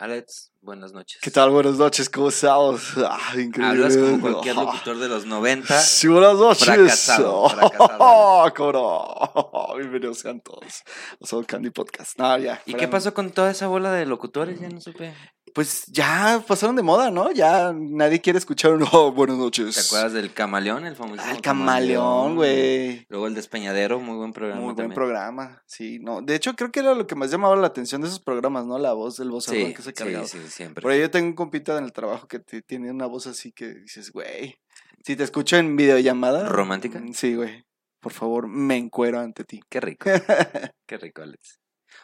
[0.00, 1.18] Alex, buenas noches.
[1.20, 1.50] ¿Qué tal?
[1.50, 2.92] Buenas noches, ¿cómo estamos?
[2.98, 3.66] Ah, increíble.
[3.66, 5.80] Hablas como cualquier locutor de los 90.
[5.80, 6.64] Sí, buenas noches.
[6.66, 7.96] Fracasado, fracasado.
[7.98, 9.76] Oh, cómo no.
[9.76, 10.84] Bienvenidos sean todos
[11.20, 12.16] Soul Candy Podcast.
[12.16, 12.62] Ya.
[12.64, 14.60] ¿Y qué pasó con toda esa bola de locutores?
[14.60, 15.12] Ya no supe.
[15.54, 17.30] Pues ya pasaron de moda, ¿no?
[17.32, 19.74] Ya nadie quiere escuchar un oh, buenas noches.
[19.74, 21.22] ¿Te acuerdas del Camaleón, el famoso?
[21.24, 23.06] Ah, el camaleón, güey.
[23.08, 24.60] Luego el Despeñadero, muy buen programa.
[24.60, 25.98] Muy buen programa, sí.
[26.00, 28.66] No, de hecho, creo que era lo que más llamaba la atención de esos programas,
[28.66, 28.78] ¿no?
[28.78, 30.26] La voz del vozarrón Sí, que se sí, cargaba.
[30.26, 30.82] sí, siempre.
[30.82, 33.52] Por ahí yo tengo un compita en el trabajo que te- tiene una voz así
[33.52, 34.56] que dices, güey,
[35.04, 36.48] si te escucho en videollamada.
[36.48, 36.98] ¿Romántica?
[37.00, 37.64] mm, Sí, güey.
[38.00, 39.60] Por favor, me encuero ante ti.
[39.68, 40.04] Qué rico,
[40.86, 41.58] qué rico, Alex.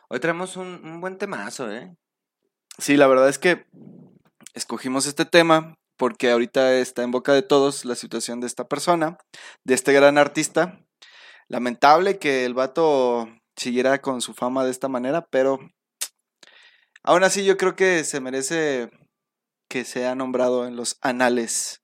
[0.08, 1.94] Hoy traemos un, un buen temazo, ¿eh?
[2.78, 3.66] Sí, la verdad es que
[4.54, 9.16] escogimos este tema porque ahorita está en boca de todos la situación de esta persona,
[9.64, 10.80] de este gran artista.
[11.48, 15.58] Lamentable que el vato siguiera con su fama de esta manera, pero
[17.02, 18.90] aún así yo creo que se merece
[19.68, 21.82] que sea nombrado en los anales.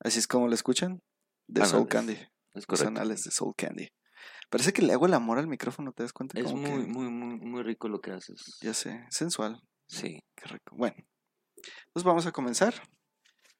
[0.00, 1.00] Así es como lo escuchan.
[1.48, 2.18] De Soul Candy.
[2.54, 3.88] Es Los anales de Soul Candy.
[4.50, 6.38] Parece que le hago el amor al micrófono, ¿te das cuenta?
[6.38, 8.58] Es Como muy, que- muy, muy, muy rico lo que haces.
[8.62, 9.60] Ya sé, sensual.
[9.86, 10.20] Sí.
[10.34, 10.76] Qué rico.
[10.76, 10.96] Bueno,
[11.92, 12.74] pues vamos a comenzar.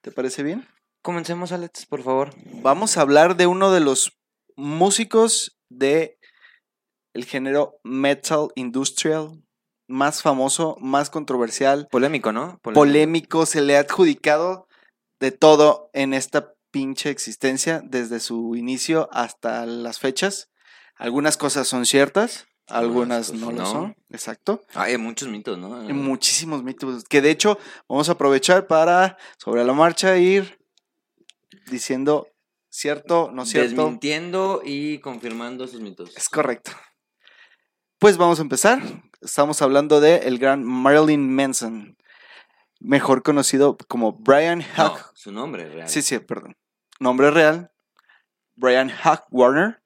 [0.01, 0.67] ¿Te parece bien?
[1.01, 2.35] Comencemos, Alex, por favor.
[2.61, 4.17] Vamos a hablar de uno de los
[4.55, 6.17] músicos de
[7.13, 9.43] el género metal industrial
[9.87, 12.59] más famoso, más controversial, Polémico, ¿no?
[12.61, 14.67] polémico, se le ha adjudicado
[15.19, 20.49] de todo en esta pinche existencia desde su inicio hasta las fechas.
[20.95, 23.71] Algunas cosas son ciertas, algunas no cosas lo no.
[23.71, 24.61] son, exacto.
[24.73, 25.79] Hay muchos mitos, ¿no?
[25.79, 30.59] Hay muchísimos mitos que de hecho vamos a aprovechar para sobre la marcha ir
[31.69, 32.27] diciendo
[32.69, 33.69] cierto, no cierto.
[33.69, 36.15] Desmintiendo y confirmando esos mitos.
[36.15, 36.71] Es correcto.
[37.99, 38.81] Pues vamos a empezar.
[39.21, 41.97] Estamos hablando de el gran Marilyn Manson,
[42.79, 45.11] mejor conocido como Brian No, Huck.
[45.15, 45.89] su nombre real.
[45.89, 46.55] Sí, sí, perdón.
[46.99, 47.71] Nombre real,
[48.55, 49.81] Brian Huck Warner,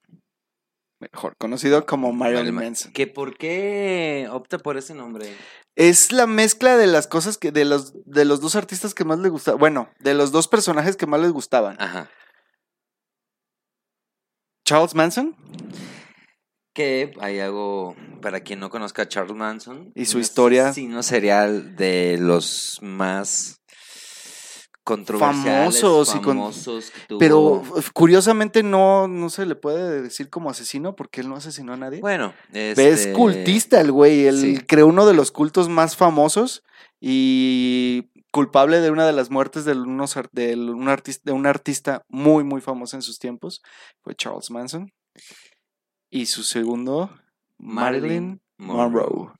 [1.01, 2.93] mejor conocido como Marilyn Manson.
[2.93, 5.35] ¿Que ¿Por qué opta por ese nombre?
[5.75, 9.19] Es la mezcla de las cosas que de los de los dos artistas que más
[9.19, 11.75] le gustaban, bueno, de los dos personajes que más les gustaban.
[11.79, 12.09] Ajá.
[14.65, 15.35] Charles Manson
[16.73, 19.91] Que hay algo, para quien no conozca a Charles Manson.
[19.95, 20.69] Y su historia.
[20.69, 23.60] asesino serial de los más
[25.05, 26.51] Famosos y con-.
[27.19, 27.63] Pero
[27.93, 32.01] curiosamente no, no se le puede decir como asesino porque él no asesinó a nadie.
[32.01, 34.57] Bueno, Es este, cultista el güey, él sí.
[34.65, 36.63] creó uno de los cultos más famosos
[36.99, 42.05] y culpable de una de las muertes de, unos de un, artista, de un artista
[42.07, 43.61] muy, muy famoso en sus tiempos,
[44.01, 44.91] fue Charles Manson.
[46.09, 47.09] Y su segundo,
[47.57, 49.31] Marilyn, Monroe.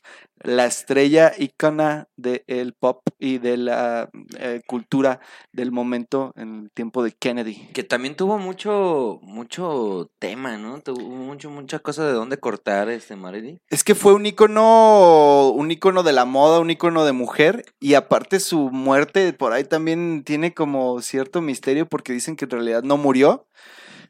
[0.44, 4.10] La estrella icona del pop y de la
[4.40, 5.20] eh, cultura
[5.54, 7.70] del momento en el tiempo de Kennedy.
[7.74, 10.82] Que también tuvo mucho, mucho tema, ¿no?
[10.82, 13.60] Tuvo mucho, mucha cosa de dónde cortar este Marilyn.
[13.70, 17.94] Es que fue un icono, un icono de la moda, un icono de mujer, y
[17.94, 22.82] aparte su muerte por ahí también tiene como cierto misterio porque dicen que en realidad
[22.82, 23.46] no murió,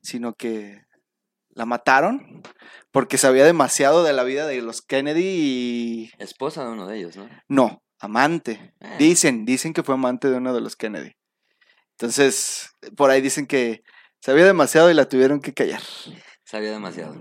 [0.02, 0.86] sino que
[1.53, 2.41] la mataron
[2.91, 7.16] porque sabía demasiado de la vida de los Kennedy y Esposa de uno de ellos,
[7.17, 7.29] ¿no?
[7.47, 8.73] no, amante.
[8.81, 8.95] Ah.
[8.97, 11.13] Dicen, dicen que fue amante de uno de los Kennedy.
[11.91, 13.84] Entonces, por ahí dicen que
[14.19, 15.81] sabía demasiado y la tuvieron que callar,
[16.44, 17.16] Sabía demasiado.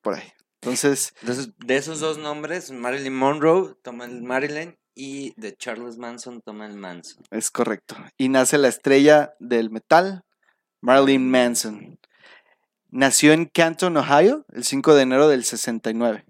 [0.00, 0.32] por ahí.
[0.62, 6.40] Entonces, Entonces, de esos dos nombres, Marilyn Monroe toma el Marilyn y de Charles Manson
[6.40, 7.22] toma el Manson.
[7.30, 7.96] Es correcto.
[8.16, 10.22] Y nace la estrella del metal,
[10.80, 11.98] Marilyn Manson.
[12.94, 16.24] Nació en Canton, Ohio, el 5 de enero del 69.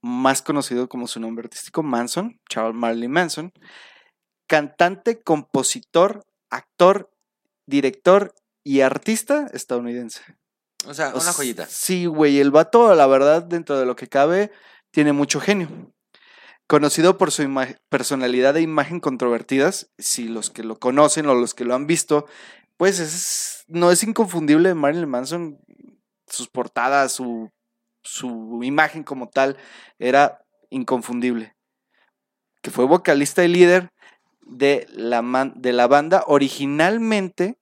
[0.00, 3.52] Más conocido como su nombre artístico, Manson, Charles Marilyn Manson.
[4.48, 7.12] Cantante, compositor, actor,
[7.64, 8.34] director
[8.64, 10.22] y artista estadounidense.
[10.84, 11.66] O sea, una joyita.
[11.66, 14.50] Sí, güey, el vato, la verdad, dentro de lo que cabe,
[14.90, 15.68] tiene mucho genio.
[16.66, 17.44] Conocido por su
[17.88, 22.26] personalidad e imagen controvertidas, si los que lo conocen o los que lo han visto,
[22.76, 25.58] pues es, no es inconfundible Marilyn Manson,
[26.26, 27.50] sus portadas, su,
[28.02, 29.56] su imagen como tal,
[29.98, 31.54] era inconfundible.
[32.62, 33.90] Que fue vocalista y líder
[34.40, 37.58] de la, man- de la banda originalmente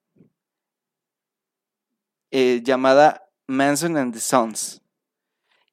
[2.31, 4.81] eh, llamada Manson and the Sons,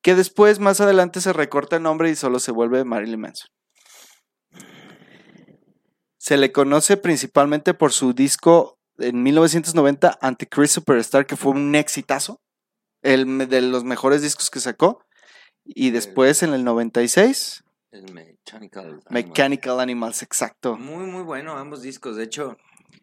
[0.03, 3.49] que después más adelante se recorta el nombre y solo se vuelve Marilyn Manson.
[6.19, 12.41] Se le conoce principalmente por su disco en 1990, Antichrist Superstar, que fue un exitazo,
[13.03, 15.05] el de los mejores discos que sacó.
[15.65, 18.87] Y después en el 96, El Mechanical.
[18.87, 19.11] Animals.
[19.11, 20.77] Mechanical Animals, exacto.
[20.77, 22.17] Muy, muy bueno ambos discos.
[22.17, 22.57] De hecho,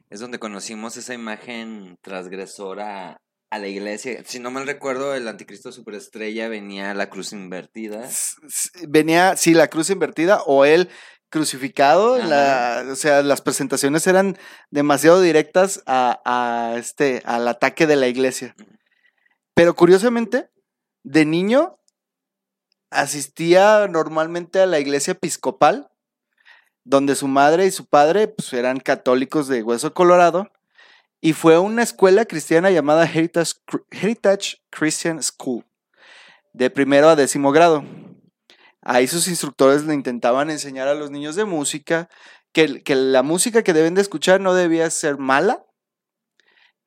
[0.10, 3.22] es donde conocimos esa imagen transgresora
[3.52, 4.24] a la iglesia.
[4.26, 8.10] Si no mal recuerdo, el anticristo superestrella venía la cruz invertida.
[8.88, 10.90] Venía, sí, la cruz invertida o él
[11.36, 12.18] crucificado.
[12.18, 14.38] la- o sea, las presentaciones eran
[14.72, 18.56] demasiado directas a, a este, al ataque de la iglesia.
[19.54, 20.50] Pero curiosamente,
[21.04, 21.78] de niño
[22.90, 25.90] asistía normalmente a la iglesia episcopal,
[26.86, 30.50] donde su madre y su padre pues, eran católicos de hueso colorado,
[31.20, 35.66] y fue a una escuela cristiana llamada Heritage Christian School,
[36.54, 37.84] de primero a décimo grado.
[38.86, 42.08] Ahí sus instructores le intentaban enseñar a los niños de música
[42.54, 45.66] que, que la música que deben de escuchar no debía ser mala.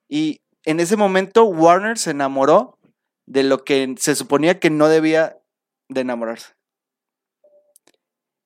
[0.08, 2.78] Y en ese momento Warner se enamoró
[3.26, 5.38] de lo que se suponía que no debía
[5.88, 6.54] de enamorarse.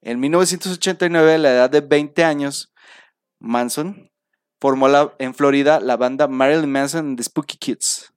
[0.01, 2.73] En 1989, a la edad de 20 años,
[3.39, 4.11] Manson
[4.61, 4.89] formó
[5.19, 8.12] en Florida la banda Marilyn Manson and the Spooky Kids,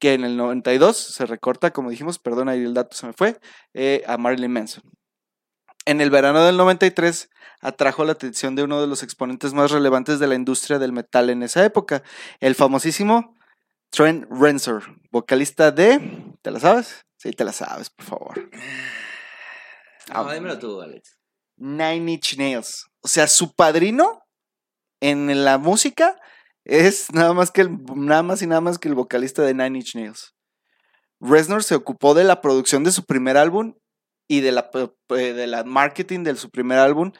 [0.00, 3.38] que en el 92 se recorta, como dijimos, perdón, ahí el dato se me fue,
[3.74, 4.82] eh, a Marilyn Manson.
[5.84, 7.30] En el verano del 93
[7.60, 11.30] atrajo la atención de uno de los exponentes más relevantes de la industria del metal
[11.30, 12.02] en esa época,
[12.40, 13.36] el famosísimo
[13.90, 16.34] Trent Reznor, vocalista de...
[16.42, 17.06] ¿Te la sabes?
[17.16, 18.50] Sí, te la sabes, por favor.
[20.12, 21.18] No, dímelo tú, Alex.
[21.56, 22.86] Nine Inch Nails.
[23.00, 24.22] O sea, su padrino
[25.00, 26.18] en la música
[26.64, 29.78] es nada más que el, nada más y nada más que el vocalista de Nine
[29.78, 30.34] Inch Nails.
[31.20, 33.74] Reznor se ocupó de la producción de su primer álbum
[34.28, 37.12] y de la, p- de la marketing de su primer álbum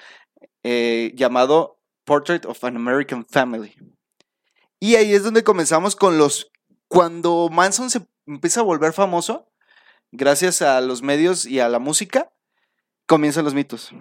[0.63, 3.75] eh, llamado Portrait of an American Family.
[4.79, 6.51] Y ahí es donde comenzamos con los...
[6.89, 9.53] Cuando Manson se empieza a volver famoso,
[10.11, 12.33] gracias a los medios y a la música,
[13.07, 13.93] comienzan los mitos.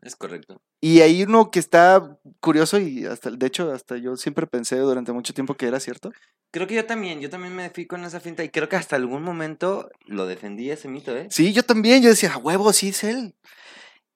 [0.00, 0.60] Es correcto.
[0.80, 5.12] Y hay uno que está curioso y hasta, de hecho, hasta yo siempre pensé durante
[5.12, 6.12] mucho tiempo que era cierto.
[6.52, 8.96] Creo que yo también, yo también me fui con esa finta y creo que hasta
[8.96, 11.26] algún momento lo defendí ese mito, ¿eh?
[11.30, 13.34] Sí, yo también, yo decía, "A huevo, sí es él.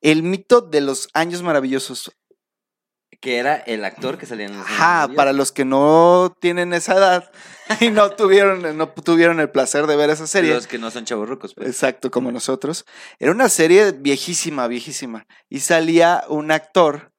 [0.00, 2.12] El mito de los años maravillosos.
[3.22, 6.96] Que era el actor que salía en los Ajá, para los que no tienen esa
[6.96, 7.30] edad
[7.80, 10.52] y no tuvieron, no tuvieron el placer de ver esa serie.
[10.52, 11.68] Los que no son chavorrucos, pues.
[11.68, 12.84] Exacto, como nosotros.
[13.20, 15.26] Era una serie viejísima, viejísima.
[15.48, 17.12] Y salía un actor,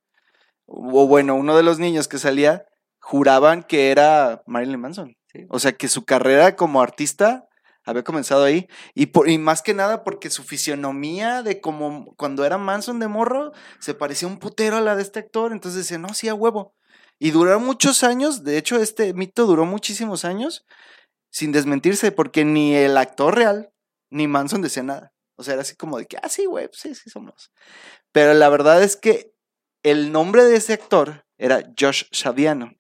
[0.65, 2.65] o bueno, uno de los niños que salía,
[2.99, 5.15] juraban que era Marilyn Manson.
[5.31, 5.45] Sí.
[5.49, 7.47] O sea, que su carrera como artista
[7.85, 8.67] había comenzado ahí.
[8.93, 13.07] Y, por, y más que nada porque su fisionomía de como cuando era Manson de
[13.07, 15.51] morro, se parecía un putero a la de este actor.
[15.51, 16.75] Entonces decía, no, sí, a huevo.
[17.19, 20.65] Y duró muchos años, de hecho este mito duró muchísimos años
[21.31, 23.71] sin desmentirse, porque ni el actor real
[24.11, 25.13] ni Manson decía nada.
[25.35, 27.51] O sea, era así como de que, ah, sí, güey, pues sí, sí somos.
[28.11, 29.33] Pero la verdad es que
[29.83, 32.73] el nombre de ese actor era Josh Saviano.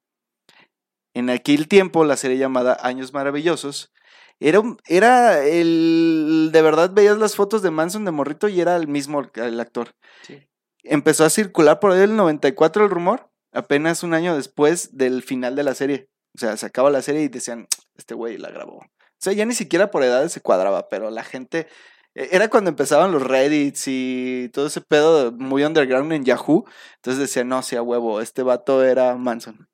[1.15, 3.91] En aquel tiempo, la serie llamada Años Maravillosos,
[4.39, 8.75] era, un- era el, de verdad veías las fotos de Manson de morrito y era
[8.75, 9.91] el mismo el actor.
[10.23, 10.47] Sí.
[10.83, 15.55] Empezó a circular por ahí el 94 el rumor, apenas un año después del final
[15.55, 16.09] de la serie.
[16.35, 18.77] O sea, se acaba la serie y decían, este güey la grabó.
[18.77, 18.85] O
[19.19, 21.67] sea, ya ni siquiera por edades se cuadraba, pero la gente...
[22.15, 26.65] e- Era cuando empezaban los Reddits y todo ese pedo muy underground en Yahoo.
[26.95, 29.69] Entonces decían, no, sí, a huevo, este vato era Manson.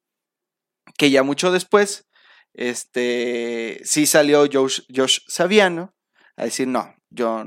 [0.98, 2.08] Que ya mucho después,
[2.54, 5.94] este, sí salió Josh, Josh Saviano
[6.36, 7.46] a decir, no, yo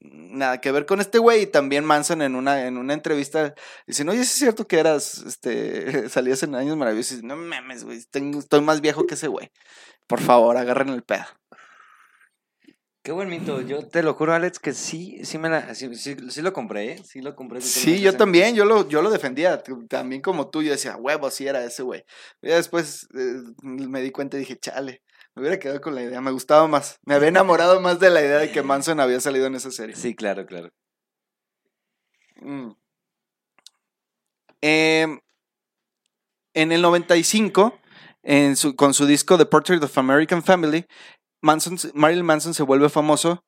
[0.00, 1.42] nada que ver con este güey.
[1.42, 3.54] Y también Manson en una, en una entrevista
[3.86, 7.12] dicen, oye, ¿sí es cierto que eras, este, salías en Años Maravillosos.
[7.12, 9.50] Y dice, no mames, güey, estoy más viejo que ese güey.
[10.06, 11.24] Por favor, agarren el pedo.
[13.06, 13.60] Qué buen mito.
[13.60, 16.90] Yo te lo juro, Alex, que sí, sí me la, sí, sí- sí lo compré,
[16.94, 17.02] ¿eh?
[17.04, 17.60] Sí lo compré.
[17.60, 21.46] Sí, yo también, yo lo, yo lo defendía, también como tú, yo decía, huevo, sí
[21.46, 22.04] era ese güey.
[22.42, 25.04] Ya después eh, me di cuenta y dije, chale,
[25.36, 28.22] me hubiera quedado con la idea, me gustaba más, me había enamorado más de la
[28.22, 29.94] idea de que Manson había salido en esa serie.
[29.94, 30.70] Sí, claro, claro.
[32.42, 32.70] Mm.
[34.62, 35.20] Em,
[36.54, 37.78] en el 95,
[38.24, 40.84] en su, con su disco The Portrait of American Family,
[41.46, 43.44] Manson, Marilyn Manson se vuelve famoso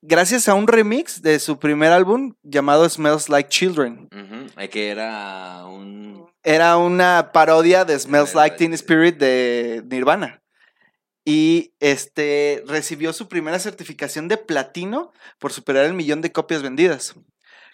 [0.00, 4.08] gracias a un remix de su primer álbum llamado Smells Like Children.
[4.56, 6.26] Eh, Que era un...
[6.42, 10.42] Era una parodia de Smells Like Teen Spirit de Nirvana.
[11.24, 17.14] Y este recibió su primera certificación de platino por superar el millón de copias vendidas.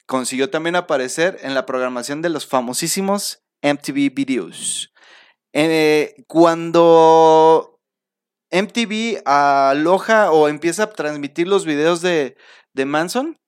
[0.07, 4.93] Consiguió también aparecer en la programación de los famosísimos MTV Videos.
[5.53, 7.70] Eh, cuando
[8.51, 12.37] MTV aloja o empieza a transmitir los videos de,
[12.73, 13.39] de Manson,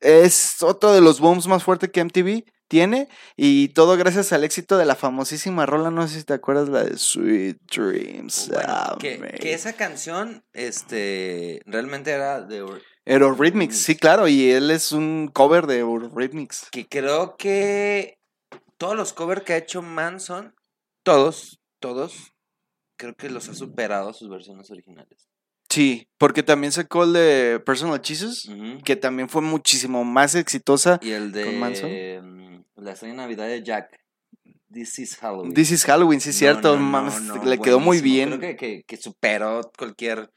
[0.00, 4.76] es otro de los booms más fuertes que MTV tiene y todo gracias al éxito
[4.76, 8.48] de la famosísima rola, no sé si te acuerdas, la de Sweet Dreams.
[8.48, 12.64] Bueno, Ah, que, esa canción, este, realmente era de...
[13.04, 16.68] Eurythmics, sí, claro, y él es un cover de Eurythmics.
[16.72, 18.18] Que creo que
[18.78, 20.54] todos los covers que ha hecho Manson,
[21.04, 22.32] todos, todos,
[22.96, 25.28] creo que los ha superado a sus versiones originales.
[25.68, 28.48] Sí, porque también sacó el de Personal Jesus,
[28.84, 30.98] que también fue muchísimo más exitosa.
[31.02, 31.90] Y el ¿Con Manson?
[31.90, 34.00] de mm, la estrella de Navidad de Jack.
[34.72, 35.54] This is Halloween.
[35.54, 38.38] This is Halloween, sí, No, cierto, no, no, mames, no, le quedó muy bien.
[38.38, 40.30] Creo que, que, que superó cualquier...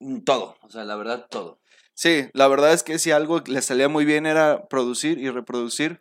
[0.00, 1.60] mm, Todo, o sea, la verdad, todo.
[1.94, 6.00] Sí, la verdad es que si algo le salía muy bien era producir y reproducir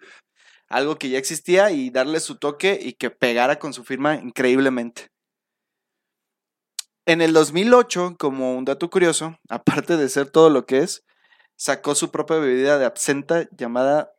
[0.69, 5.10] algo que ya existía y darle su toque y que pegara con su firma increíblemente.
[7.07, 11.03] En el 2008, como un dato curioso, aparte de ser todo lo que es,
[11.55, 14.13] sacó su propia bebida de absenta llamada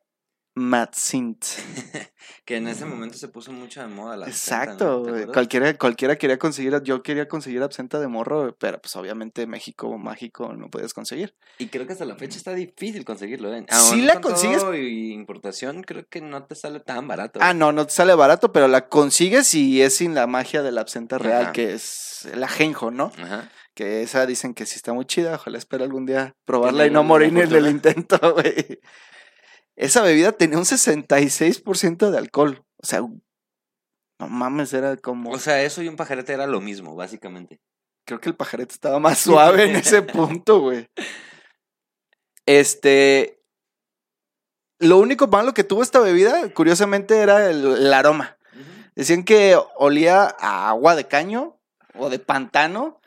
[0.54, 1.44] Matsint.
[2.44, 4.62] Que en ese momento se puso mucho de moda la absenta, ¿no?
[4.72, 5.12] Exacto, ¿Te güey.
[5.22, 5.32] acuerdas?
[5.34, 10.52] cualquiera, cualquiera quería conseguir, yo quería conseguir absenta de morro, pero pues obviamente México mágico
[10.52, 11.36] no puedes conseguir.
[11.58, 13.64] Y creo que hasta la fecha está difícil conseguirlo, ¿eh?
[13.68, 14.58] Sí Aún la con consigues.
[14.60, 17.38] todo Y importación, creo que no te sale tan barato.
[17.42, 20.72] Ah, no, no te sale barato, pero la consigues y es sin la magia de
[20.72, 21.52] la absenta real, Ajá.
[21.52, 23.12] que es el ajenjo, ¿no?
[23.18, 23.50] Ajá.
[23.74, 27.04] Que esa dicen que sí está muy chida, ojalá espero algún día probarla y no
[27.04, 28.80] morir en el intento, güey.
[29.76, 35.30] Esa bebida tenía un 66% de alcohol, o sea, no mames, era como...
[35.30, 37.60] O sea, eso y un pajarete era lo mismo, básicamente.
[38.06, 40.88] Creo que el pajarete estaba más suave en ese punto, güey.
[42.46, 43.42] Este.
[44.78, 48.36] Lo único malo que tuvo esta bebida, curiosamente, era el, el aroma.
[48.94, 51.60] Decían que olía a agua de caño
[51.94, 53.00] o de pantano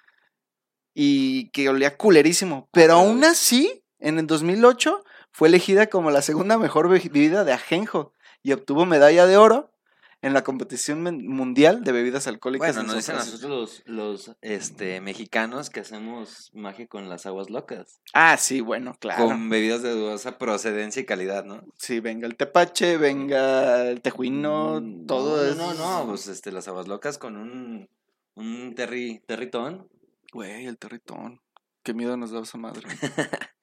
[0.94, 2.70] y que olía culerísimo.
[2.72, 5.04] Pero Ah, aún así, en el 2008
[5.36, 9.74] fue elegida como la segunda mejor be- bebida de ajenjo y obtuvo medalla de oro
[10.22, 12.70] en la competición mundial de bebidas alcohólicas.
[12.76, 17.50] Bueno, en nos dicen nosotros los, los este, mexicanos que hacemos magia con las aguas
[17.50, 18.00] locas.
[18.14, 19.26] Ah, sí, bueno, claro.
[19.26, 21.64] Con bebidas de dudosa procedencia y calidad, ¿no?
[21.78, 25.58] Sí, venga el tepache, venga el tejuino, Mm, todo no, es...
[25.58, 27.90] No, no, no, pues este, las aguas locas con un,
[28.36, 29.90] un terri, territón.
[30.32, 31.42] Güey, el territón.
[31.84, 32.88] Qué miedo nos da esa madre.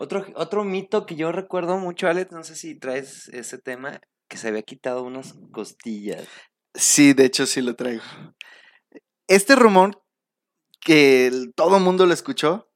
[0.00, 4.36] Otro, otro mito que yo recuerdo mucho, Alex, no sé si traes ese tema, que
[4.36, 6.24] se había quitado unas costillas.
[6.72, 8.04] Sí, de hecho sí lo traigo.
[9.26, 10.00] Este rumor,
[10.80, 12.70] que todo el mundo lo escuchó,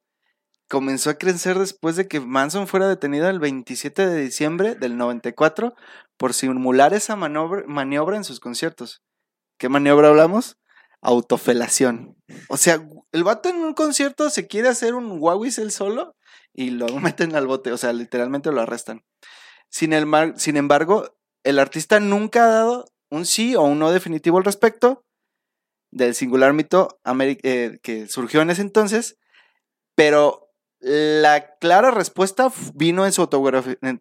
[0.69, 5.77] comenzó a crecer después de que Manson fuera detenido el 27 de diciembre del 94
[6.17, 9.01] por simular esa maniobra, maniobra en sus conciertos.
[9.59, 10.59] ¿Qué maniobra hablamos?
[11.01, 12.17] Autofelación.
[12.49, 16.17] O sea, el vato en un concierto se quiere hacer un Wawis él solo
[16.55, 19.05] y lo meten al bote, o sea, literalmente lo arrestan.
[19.69, 23.91] Sin, el mar- sin embargo, el artista nunca ha dado un sí o un no
[23.93, 25.05] definitivo al respecto
[25.91, 29.19] del singular mito eh, que surgió en ese entonces,
[29.95, 33.99] pero la clara respuesta vino en su, autografía- en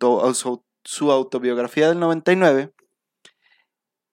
[0.84, 2.74] su autobiografía del 99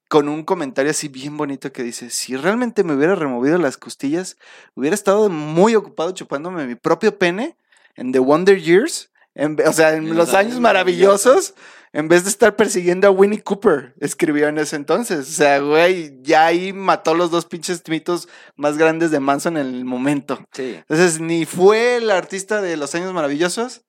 [0.09, 4.39] con un comentario así bien bonito que dice, si realmente me hubiera removido las costillas,
[4.75, 7.57] hubiera estado muy ocupado chupándome mi propio pene
[7.99, 11.55] en The Wonder Years, en o sea, en En los años maravillosos,
[11.93, 15.29] en vez de estar persiguiendo a Winnie Cooper, escribió en ese entonces.
[15.29, 19.67] O sea, güey, ya ahí mató los dos pinches mitos más grandes de Manson en
[19.67, 20.39] el momento.
[20.53, 20.77] Sí.
[20.77, 23.83] Entonces, ni fue el artista de los años maravillosos,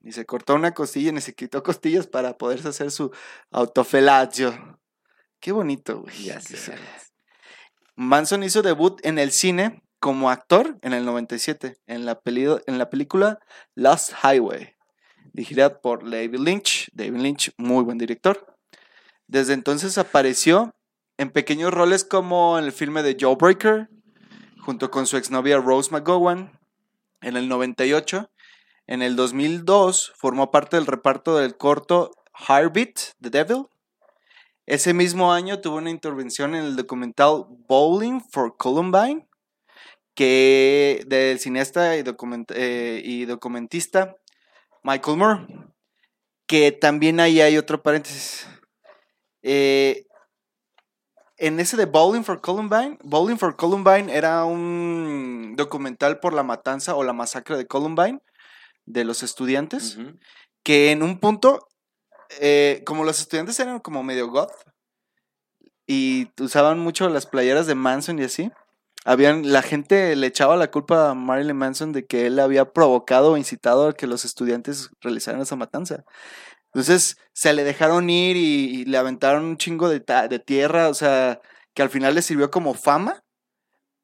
[0.00, 3.12] ni se cortó una costilla, ni se quitó costillas para poderse hacer su
[3.50, 4.80] autofelatio.
[5.40, 6.24] Qué bonito, güey.
[6.24, 6.74] Ya sé.
[7.96, 12.76] Manson hizo debut en el cine como actor en el 97, en la, peli- en
[12.78, 13.38] la película
[13.76, 14.74] Lost Highway,
[15.32, 16.90] dirigida por David Lynch.
[16.92, 18.56] David Lynch, muy buen director.
[19.28, 20.74] Desde entonces apareció
[21.18, 23.90] en pequeños roles como en el filme de Jawbreaker,
[24.60, 26.58] junto con su exnovia Rose McGowan,
[27.20, 28.28] en el 98.
[28.88, 32.10] En el 2002 formó parte del reparto del corto
[32.48, 33.66] Heartbeat, The Devil.
[34.66, 39.28] Ese mismo año tuvo una intervención en el documental Bowling for Columbine,
[40.14, 44.16] que del cineasta y, document- eh, y documentista
[44.82, 45.46] Michael Moore,
[46.46, 48.46] que también ahí hay otro paréntesis.
[49.42, 50.04] Eh,
[51.38, 56.94] en ese de Bowling for Columbine, Bowling for Columbine era un documental por la matanza
[56.94, 58.20] o la masacre de Columbine
[58.86, 59.96] de los estudiantes
[60.62, 61.68] que en un punto,
[62.40, 64.52] eh, como los estudiantes eran como medio goth
[65.86, 68.50] y usaban mucho las playeras de Manson y así,
[69.04, 73.32] Habían, la gente le echaba la culpa a Marilyn Manson de que él había provocado
[73.32, 76.04] o incitado a que los estudiantes realizaran esa matanza.
[76.66, 81.40] Entonces se le dejaron ir y, le aventaron un chingo de, de tierra, o sea,
[81.74, 83.22] que al final le sirvió como fama,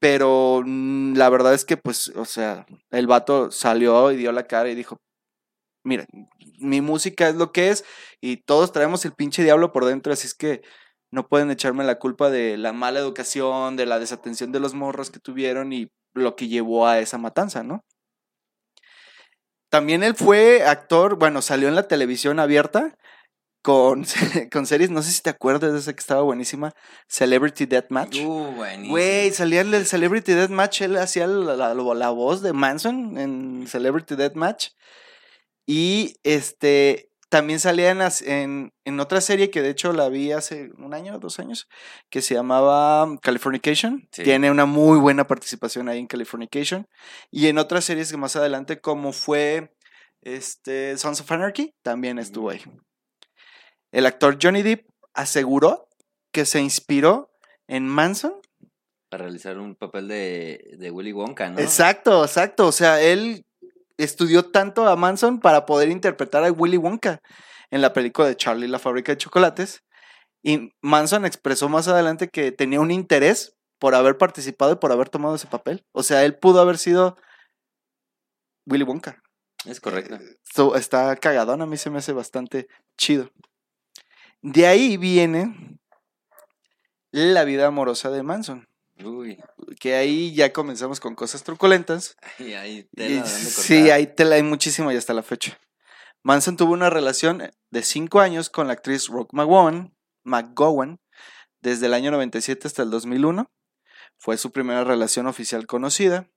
[0.01, 4.47] pero mm, la verdad es que, pues, o sea, el vato salió y dio la
[4.47, 4.99] cara y dijo,
[5.85, 6.07] mira,
[6.61, 7.85] mi música es lo que es
[8.21, 10.63] y todos traemos el pinche diablo por dentro, así es que
[11.11, 15.11] no pueden echarme la culpa de la mala educación, de la desatención de los morros
[15.11, 17.85] que tuvieron y lo que llevó a esa matanza, ¿no?
[19.71, 22.95] También él fue actor, bueno, salió en la televisión abierta
[23.63, 24.05] con,
[24.53, 26.73] con series, no sé si te acuerdas de esa que estaba buenísima,
[27.09, 28.19] Celebrity Deathmatch.
[28.25, 28.91] Uh, buenísimo.
[28.93, 33.67] Güey, salía en el Celebrity Deathmatch, él hacía la, la- la voz de Manson en
[33.67, 34.69] Celebrity Deathmatch.
[35.67, 40.33] Y este también salía en, las- en, en otra serie que de hecho la vi
[40.33, 41.69] hace un año, dos años,
[42.11, 44.09] que se llamaba Californication.
[44.13, 44.23] Sí.
[44.23, 46.87] Tiene una muy buena participación ahí en Californication.
[47.31, 49.75] Y en otras series que más adelante, como fue
[50.23, 52.63] este, Sons of Anarchy, también estuvo ahí.
[53.93, 55.89] El actor Johnny Depp aseguró
[56.33, 57.31] que se inspiró
[57.67, 58.35] en Manson
[59.11, 61.59] Para realizar un papel de, de Willy Wonka, ¿no?
[61.59, 62.67] Exacto, exacto.
[62.67, 63.47] O sea, él
[63.99, 67.21] estudió tanto a Manson para poder interpretar a Willy Wonka
[67.71, 69.83] en la película de Charlie y la fábrica de chocolates.
[70.43, 75.09] Y Manson expresó más adelante que tenía un interés por haber participado y por haber
[75.09, 75.85] tomado ese papel.
[75.93, 77.17] O sea, él pudo haber sido
[78.67, 79.21] Willy Wonka.
[79.67, 80.19] Es correcto.
[80.43, 83.31] So, está cagadón, a mí se me hace bastante chido.
[84.41, 85.79] De ahí viene
[87.11, 88.69] la vida amorosa de Manson.
[89.05, 89.39] Uy,
[89.79, 92.17] Que ahí ya comenzamos con cosas truculentas.
[92.39, 95.59] y ahí Y tela dónde sí, hay tela, hay muchísimo y hasta la fecha.
[96.23, 101.01] Manson tuvo una relación de cinco años con la actriz Rock McGowan, McGowan
[101.61, 103.51] desde el año 97 hasta el 2001.
[104.17, 106.29] Fue su primera relación oficial conocida,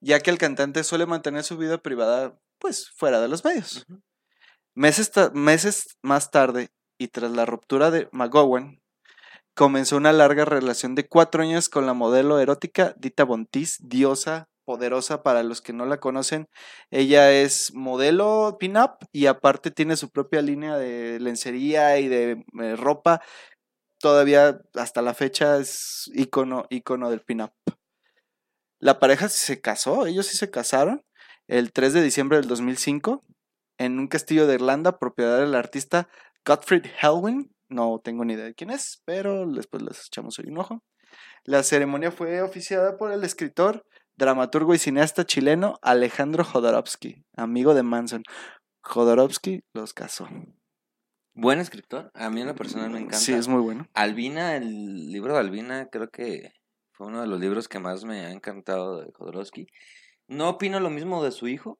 [0.00, 3.86] ya que el cantante suele mantener su vida privada, pues, fuera de los medios.
[4.74, 8.81] Meses, meses más tarde, y tras la ruptura de McGowan,
[9.54, 15.22] comenzó una larga relación de cuatro años con la modelo erótica Dita Bontis, diosa poderosa
[15.22, 16.48] para los que no la conocen.
[16.90, 22.76] Ella es modelo pin-up y aparte tiene su propia línea de lencería y de eh,
[22.76, 23.20] ropa.
[23.98, 27.52] Todavía hasta la fecha es icono, icono del pin-up.
[28.80, 31.04] La pareja se casó, ellos sí se casaron
[31.46, 33.24] el 3 de diciembre del 2005
[33.78, 36.08] en un castillo de Irlanda, propiedad del artista
[36.44, 37.54] Gottfried Helwin.
[37.72, 40.82] No tengo ni idea de quién es, pero después les echamos hoy un ojo.
[41.44, 47.82] La ceremonia fue oficiada por el escritor, dramaturgo y cineasta chileno Alejandro Jodorowsky, amigo de
[47.82, 48.24] Manson.
[48.82, 50.28] Jodorowsky los casó.
[51.34, 52.10] Buen escritor.
[52.12, 53.16] A mí en lo personal me encanta.
[53.16, 53.86] Sí, es muy bueno.
[53.94, 56.52] Albina, el libro de Albina, creo que
[56.92, 59.66] fue uno de los libros que más me ha encantado de Jodorowsky.
[60.28, 61.78] No opino lo mismo de su hijo,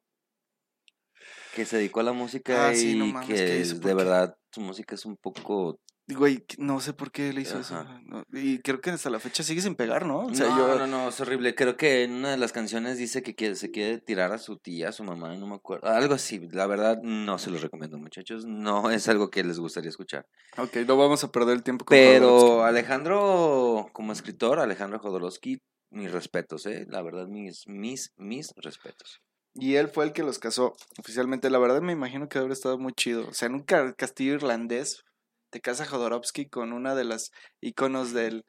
[1.54, 3.76] que se dedicó a la música Ah, sí, no y mames, que ¿qué hizo?
[3.76, 5.78] ¿Por de verdad su música es un poco...
[6.08, 7.76] Güey, no sé por qué le hizo eso.
[7.76, 8.02] Ajá.
[8.32, 10.26] Y creo que hasta la fecha sigue sin pegar, ¿no?
[10.26, 10.78] O sea, no, yo.
[10.80, 11.54] no, no, es horrible.
[11.54, 14.58] Creo que en una de las canciones dice que quiere- se quiere tirar a su
[14.58, 15.88] tía, a su mamá, no me acuerdo.
[15.88, 16.40] Algo así.
[16.50, 18.44] La verdad, no se los recomiendo, muchachos.
[18.44, 20.26] No es algo que les gustaría escuchar.
[20.58, 22.68] Ok, no vamos a perder el tiempo con Pero Jodorowsky.
[22.68, 25.58] Alejandro, como escritor, Alejandro Jodorowsky,
[25.92, 26.84] mis respetos, ¿eh?
[26.90, 29.20] La verdad, mis, mis, mis respetos.
[29.54, 31.50] Y él fue el que los casó oficialmente.
[31.50, 33.28] La verdad me imagino que habría estado muy chido.
[33.28, 35.04] O sea, en un ca- castillo irlandés
[35.50, 38.46] te casa Jodorowsky con una de las iconos del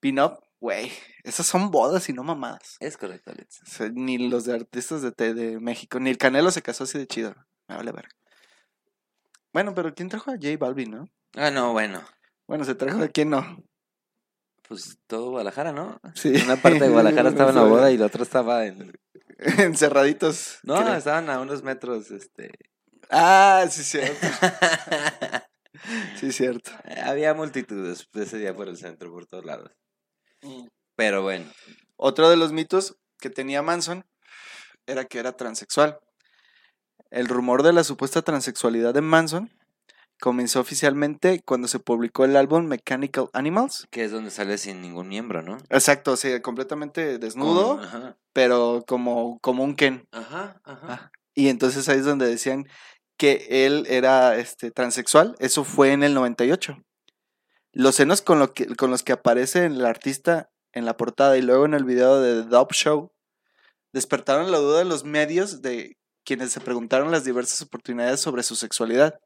[0.00, 0.38] pin-up.
[0.60, 0.92] Güey,
[1.24, 2.76] esas son bodas y no mamadas.
[2.80, 3.60] Es correcto, Alex.
[3.62, 6.96] O sea, ni los de artistas de, de México, ni el Canelo se casó así
[6.98, 7.34] de chido.
[7.68, 8.06] Me vale ver.
[9.52, 11.08] Bueno, pero ¿quién trajo a J Balvin, no?
[11.34, 12.02] Ah, no, bueno.
[12.46, 13.62] Bueno, se trajo a quién no.
[14.66, 16.00] Pues todo Guadalajara, ¿no?
[16.14, 16.32] Sí.
[16.44, 18.92] Una parte de Guadalajara estaba en la boda y la otra estaba en...
[19.58, 20.58] Encerraditos.
[20.62, 20.94] No, creo.
[20.94, 22.50] estaban a unos metros, este...
[23.10, 24.26] Ah, sí, cierto.
[26.18, 26.70] Sí, cierto.
[27.04, 29.70] Había multitudes ese día por el centro, por todos lados.
[30.96, 31.50] Pero bueno,
[31.96, 34.06] Otro de los mitos que tenía Manson
[34.86, 35.98] era que era transexual.
[37.10, 39.50] El rumor de la supuesta transexualidad de Manson
[40.20, 43.86] comenzó oficialmente cuando se publicó el álbum Mechanical Animals.
[43.90, 45.58] que es donde sale sin ningún miembro, ¿no?
[45.70, 50.06] Exacto, o sea, completamente desnudo, Con- Ajá, pero como, como un Ken.
[50.12, 50.86] ajá, ajá.
[50.88, 52.66] Ah, Y entonces ahí es donde decían
[53.16, 55.36] que él era este, transexual.
[55.38, 56.76] Eso fue en el 98.
[57.72, 61.42] Los senos con, lo que, con los que aparece el artista en la portada y
[61.42, 63.12] luego en el video de The Dub Show
[63.92, 68.56] despertaron la duda de los medios de quienes se preguntaron las diversas oportunidades sobre su
[68.56, 69.18] sexualidad.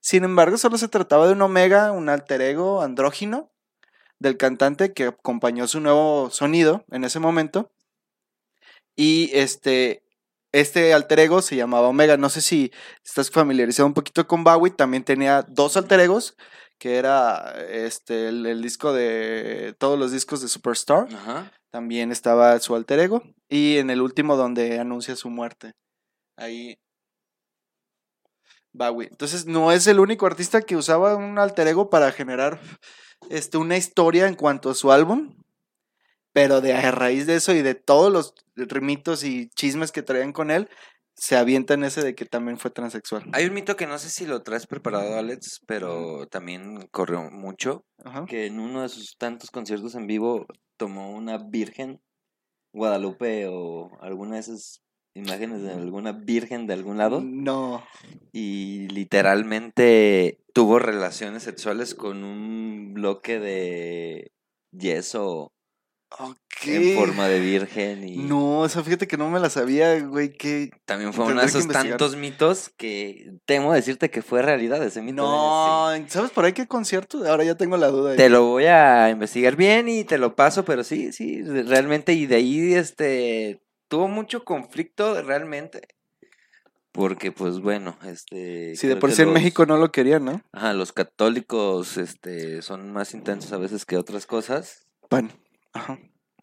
[0.00, 3.50] Sin embargo, solo se trataba de un omega, un alter ego andrógino,
[4.18, 7.70] del cantante que acompañó su nuevo sonido en ese momento.
[8.96, 10.02] Y este,
[10.52, 12.16] este alter ego se llamaba Omega.
[12.16, 12.72] No sé si
[13.04, 14.72] estás familiarizado un poquito con Bowie.
[14.72, 16.36] También tenía dos alter egos,
[16.78, 21.06] que era este, el, el disco de todos los discos de Superstar.
[21.14, 21.52] Ajá.
[21.70, 23.22] También estaba su alter ego.
[23.48, 25.72] Y en el último donde anuncia su muerte.
[26.36, 26.78] Ahí.
[28.78, 29.08] Bowie.
[29.10, 32.60] Entonces no es el único artista que usaba un alter ego para generar
[33.30, 35.34] este, una historia en cuanto a su álbum.
[36.32, 40.32] Pero de a raíz de eso y de todos los rimitos y chismes que traían
[40.32, 40.68] con él,
[41.18, 43.24] se avientan ese de que también fue transexual.
[43.32, 47.84] Hay un mito que no sé si lo traes preparado, Alex, pero también corrió mucho.
[48.04, 48.24] Ajá.
[48.26, 52.00] Que en uno de sus tantos conciertos en vivo tomó una virgen,
[52.72, 54.80] Guadalupe o alguna de esas
[55.18, 57.84] imágenes de alguna virgen de algún lado No.
[58.32, 64.32] y literalmente tuvo relaciones sexuales con un bloque de
[64.72, 65.52] yeso
[66.10, 66.38] Ok.
[66.66, 70.32] en forma de virgen y No, o sea, fíjate que no me la sabía, güey,
[70.32, 70.70] que...
[70.86, 75.16] también fue uno de esos tantos mitos que temo decirte que fue realidad ese mito.
[75.22, 76.04] No, Sí.
[76.08, 77.26] ¿sabes por ahí qué concierto?
[77.28, 78.16] Ahora ya tengo la duda.
[78.16, 82.14] Te lo voy a investigar bien y te lo paso, pero sí, sí, re- realmente
[82.14, 85.88] y de ahí este tuvo mucho conflicto realmente.
[86.92, 90.42] Porque pues bueno, este Si de creo por sí en México no lo querían, ¿no?
[90.52, 95.30] Ajá, los católicos este son más intensos a veces que otras cosas, Pan.
[95.72, 95.98] Ajá.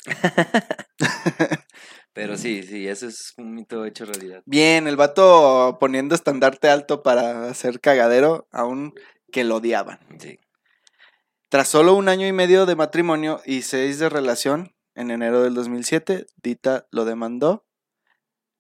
[2.13, 4.43] pero sí, sí, eso es un mito hecho realidad.
[4.45, 8.93] Bien, el vato poniendo estandarte alto para hacer cagadero, aún
[9.31, 9.99] que lo odiaban.
[10.19, 10.39] Sí.
[11.49, 15.53] Tras solo un año y medio de matrimonio y seis de relación, en enero del
[15.55, 17.65] 2007, Dita lo demandó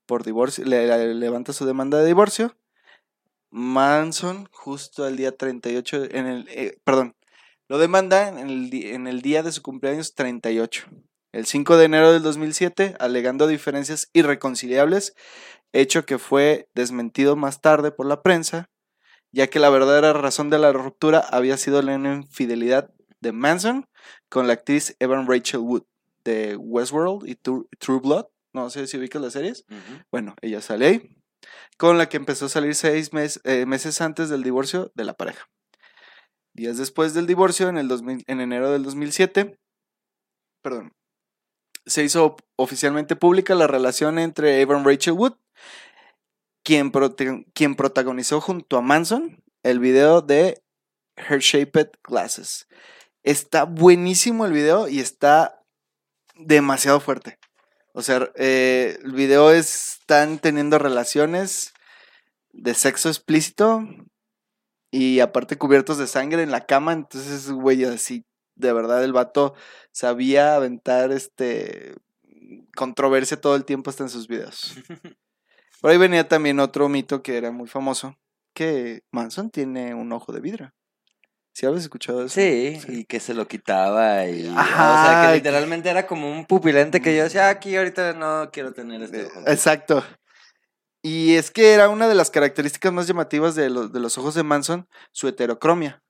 [0.05, 2.55] por divorcio, le, le- levanta su demanda de divorcio.
[3.51, 7.15] Manson, justo el día 38, en el, eh, perdón,
[7.69, 10.85] lo demanda en el, en el día de su cumpleaños 38,
[11.31, 15.15] el 5 de enero del 2007, alegando diferencias irreconciliables,
[15.73, 18.69] hecho que fue desmentido más tarde por la prensa,
[19.31, 23.87] ya que la verdadera razón de la ruptura había sido la infidelidad de Manson
[24.29, 25.83] con la actriz Evan Rachel Wood
[26.25, 28.25] de Westworld y Tru- True Blood.
[28.53, 29.65] No sé si ubicas las series.
[30.11, 31.17] Bueno, ella sale ahí,
[31.77, 35.13] con la que empezó a salir seis mes- eh, meses antes del divorcio de la
[35.13, 35.47] pareja.
[36.53, 39.57] Días después del divorcio, en, el 2000 en enero del 2007,
[40.61, 40.93] perdón,
[41.85, 45.33] se hizo oficialmente pública la relación entre Evan Rachel Wood,
[46.63, 50.63] quien, prote- quien protagonizó junto a Manson el video de
[51.17, 52.67] Her Shaped Glasses.
[53.23, 55.54] Está buenísimo el video y está
[56.37, 57.37] demasiado fuerte.
[57.93, 61.73] O sea, eh, el video es- están teniendo relaciones
[62.53, 63.83] de sexo explícito
[64.91, 66.93] y aparte cubiertos de sangre en la cama.
[66.93, 69.55] Entonces, güey, así, de verdad, el vato
[69.91, 71.95] sabía aventar este
[72.75, 74.75] controversia todo el tiempo hasta en sus videos.
[75.81, 78.17] Por ahí venía también otro mito que era muy famoso,
[78.53, 80.73] que Manson tiene un ojo de vidrio.
[81.55, 82.35] ¿Sí habías escuchado eso?
[82.35, 84.45] Sí, y que se lo quitaba y...
[84.45, 88.11] o sea, Ajá, que literalmente era como un pupilente que yo decía, "Ah, aquí ahorita
[88.11, 89.39] no quiero tener este Eh, ojo.
[89.47, 90.03] Exacto.
[91.01, 94.35] Y es que era una de las características más llamativas de los, de los ojos
[94.35, 96.03] de Manson, su heterocromia.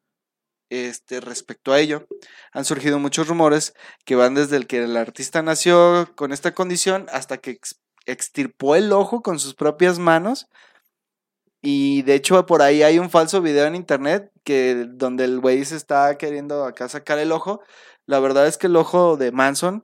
[0.72, 2.08] Este, respecto a ello,
[2.52, 7.06] han surgido muchos rumores que van desde el que el artista nació con esta condición
[7.14, 10.48] hasta que ex- extirpó el ojo con sus propias manos.
[11.66, 15.66] Y de hecho, por ahí hay un falso video en internet que donde el güey
[15.66, 17.62] se está queriendo acá sacar el ojo.
[18.06, 19.84] La verdad es que el ojo de Manson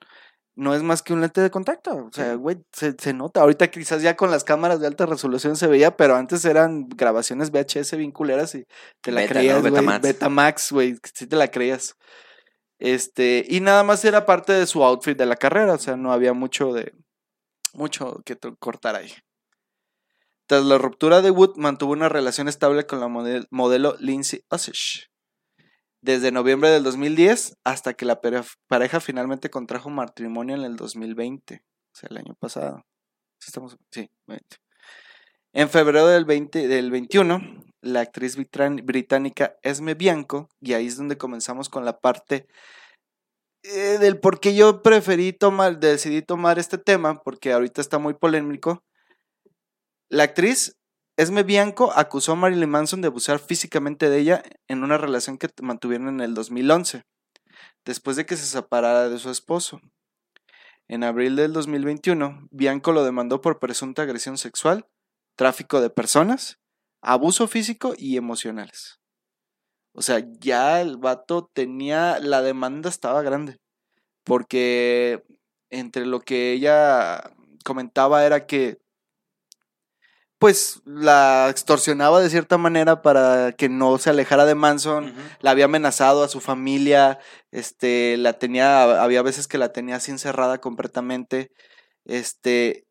[0.55, 2.05] no es más que un lente de contacto.
[2.05, 3.41] O sea, güey, se, se nota.
[3.41, 7.49] Ahorita quizás ya con las cámaras de alta resolución se veía, pero antes eran grabaciones
[7.49, 8.67] VHS bien culeras y
[9.01, 9.61] te la Beta, creías, ¿no?
[9.61, 9.71] güey.
[9.73, 10.01] Betamax.
[10.03, 11.95] Betamax, güey, que sí te la creías.
[12.77, 16.13] Este, y nada más era parte de su outfit de la carrera, o sea, no
[16.13, 16.93] había mucho de
[17.73, 19.11] mucho que cortar ahí.
[20.51, 25.07] Tras la ruptura de Wood, mantuvo una relación estable con la model- modelo Lindsay Osage.
[26.01, 31.97] Desde noviembre del 2010 hasta que la pareja finalmente contrajo matrimonio en el 2020, o
[31.97, 32.83] sea, el año pasado.
[33.39, 34.57] Estamos, sí, 20.
[35.53, 41.17] En febrero del, 20, del 21, la actriz británica Esme Bianco, y ahí es donde
[41.17, 42.45] comenzamos con la parte
[43.63, 48.15] eh, del por qué yo preferí tomar, decidí tomar este tema, porque ahorita está muy
[48.15, 48.83] polémico.
[50.11, 50.77] La actriz
[51.15, 55.47] Esme Bianco acusó a Marilyn Manson de abusar físicamente de ella en una relación que
[55.61, 57.05] mantuvieron en el 2011,
[57.85, 59.79] después de que se separara de su esposo.
[60.89, 64.85] En abril del 2021, Bianco lo demandó por presunta agresión sexual,
[65.37, 66.59] tráfico de personas,
[67.01, 68.99] abuso físico y emocionales.
[69.93, 73.61] O sea, ya el vato tenía, la demanda estaba grande.
[74.25, 75.23] Porque
[75.69, 77.31] entre lo que ella
[77.63, 78.80] comentaba era que
[80.41, 85.65] pues la extorsionaba de cierta manera para que no se alejara de Manson, la había
[85.65, 87.19] amenazado a su familia,
[87.51, 91.51] este, la tenía, había veces que la tenía así encerrada completamente,
[92.05, 92.87] este,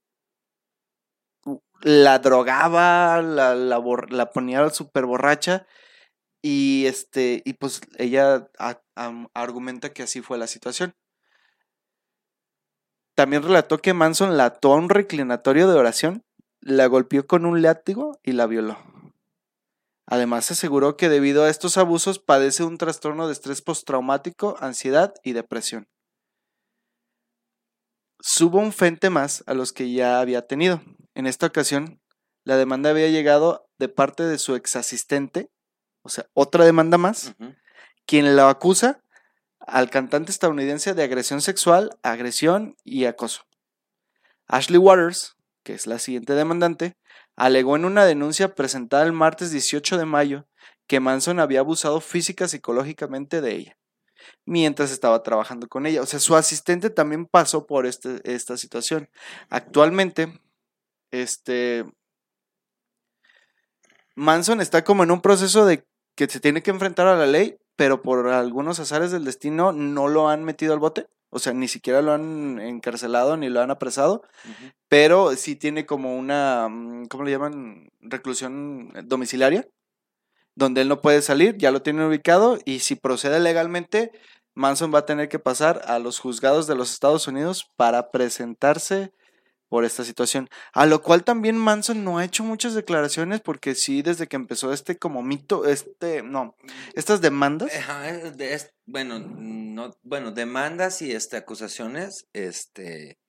[1.82, 5.66] la drogaba, la, la, la ponía súper borracha
[6.42, 8.80] y este, y pues ella a-
[9.34, 10.94] argumenta que así fue la situación.
[13.14, 16.24] También relató que Manson la ató a un reclinatorio de oración,
[16.60, 18.78] la golpeó con un látigo y la violó.
[20.06, 25.32] Además, aseguró que debido a estos abusos padece un trastorno de estrés postraumático, ansiedad y
[25.32, 25.88] depresión.
[28.18, 30.82] Subo un frente más a los que ya había tenido.
[31.14, 32.00] En esta ocasión,
[32.44, 35.50] la demanda había llegado de parte de su ex asistente,
[36.02, 37.34] o sea, otra demanda más,
[38.04, 39.02] quien lo acusa
[39.60, 43.42] al cantante estadounidense de agresión sexual, agresión y acoso.
[44.48, 45.36] Ashley Waters,
[45.70, 46.96] que es la siguiente demandante,
[47.36, 50.48] alegó en una denuncia presentada el martes 18 de mayo
[50.88, 53.76] que Manson había abusado física y psicológicamente de ella
[54.44, 56.02] mientras estaba trabajando con ella.
[56.02, 59.08] O sea, su asistente también pasó por este- esta situación.
[59.48, 60.40] Actualmente,
[61.12, 61.84] este
[64.16, 67.58] Manson está como en un proceso de que se tiene que enfrentar a la ley,
[67.76, 71.06] pero por algunos azares del destino no lo han metido al bote.
[71.30, 74.22] O sea, ni siquiera lo han encarcelado ni lo han apresado,
[74.88, 77.88] pero sí tiene como una, mm, ¿cómo le llaman?
[78.00, 79.66] Reclusión domiciliaria,
[80.54, 84.12] donde él no puede salir, ya lo tienen ubicado y si procede legalmente,
[84.54, 89.12] Manson va a tener que pasar a los juzgados de los Estados Unidos para presentarse
[89.70, 90.50] por esta situación.
[90.72, 94.72] A lo cual también Manson no ha hecho muchas declaraciones porque sí, desde que empezó
[94.74, 96.56] este como mito, este, no,
[96.94, 97.70] estas demandas.
[98.36, 103.20] De- es- bueno, no, bueno, demandas y este acusaciones, este,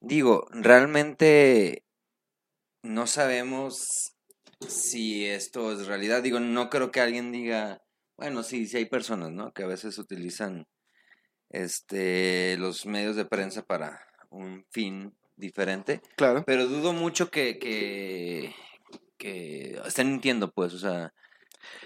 [0.00, 1.84] digo, realmente
[2.82, 4.16] no sabemos
[4.68, 6.22] si esto es realidad.
[6.22, 7.80] Digo, no creo que alguien diga,
[8.16, 9.52] bueno, sí, sí hay personas, ¿no?
[9.52, 10.66] Que a veces utilizan
[11.50, 16.00] este los medios de prensa para un fin diferente.
[16.16, 16.44] Claro.
[16.46, 18.54] Pero dudo mucho que, que,
[19.16, 21.12] que estén mintiendo, pues, o sea,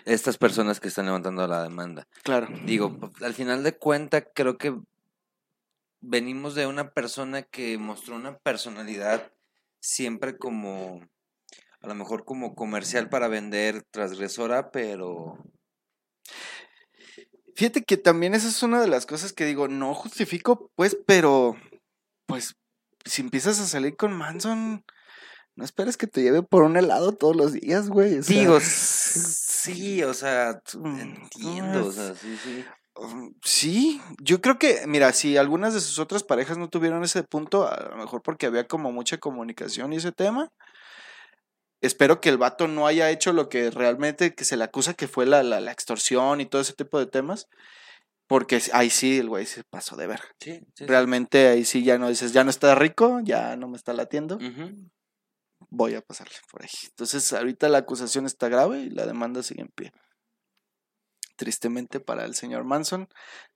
[0.05, 2.07] estas personas que están levantando la demanda.
[2.23, 2.49] Claro.
[2.65, 4.75] Digo, p- al final de cuenta, creo que
[6.01, 9.33] venimos de una persona que mostró una personalidad
[9.81, 11.07] siempre como,
[11.81, 15.39] a lo mejor como comercial para vender, transgresora, pero...
[17.57, 21.57] Fíjate que también esa es una de las cosas que digo, no justifico, pues, pero,
[22.25, 22.55] pues,
[23.05, 24.85] si empiezas a salir con Manson,
[25.57, 28.19] no esperes que te lleve por un helado todos los días, güey.
[28.19, 32.65] o sea, Digo, sí, o sea, Mm, entiendo, o sea, sí, sí.
[32.97, 37.23] um, Sí, yo creo que, mira, si algunas de sus otras parejas no tuvieron ese
[37.23, 40.51] punto, a lo mejor porque había como mucha comunicación y ese tema.
[41.83, 45.09] Espero que el vato no haya hecho lo que realmente que se le acusa que
[45.09, 47.49] fue la, la, la extorsión y todo ese tipo de temas.
[48.31, 50.21] Porque ahí sí, el güey se pasó de ver.
[50.39, 50.61] Sí.
[50.79, 54.39] Realmente ahí sí ya no dices, ya no está rico, ya no me está latiendo,
[55.69, 56.71] voy a pasarle por ahí.
[56.85, 59.93] Entonces ahorita la acusación está grave y la demanda sigue en pie.
[61.35, 63.09] Tristemente para el señor Manson,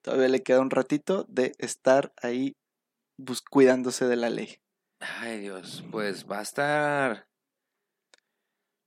[0.03, 2.57] todavía le queda un ratito de estar ahí
[3.49, 4.59] cuidándose de la ley.
[4.99, 7.29] Ay, Dios, pues va a estar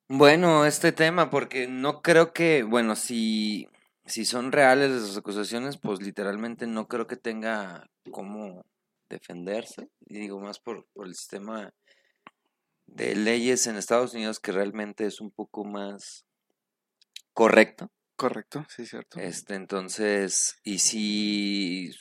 [0.09, 3.69] bueno este tema, porque no creo que, bueno, si,
[4.07, 8.65] si son reales las acusaciones, pues literalmente no creo que tenga cómo
[9.09, 9.89] defenderse.
[10.05, 11.71] Y digo más por, por el sistema
[12.85, 16.25] de leyes en Estados Unidos que realmente es un poco más
[17.33, 17.91] correcto.
[18.15, 19.19] Correcto, sí, cierto.
[19.19, 21.91] Este, entonces, y si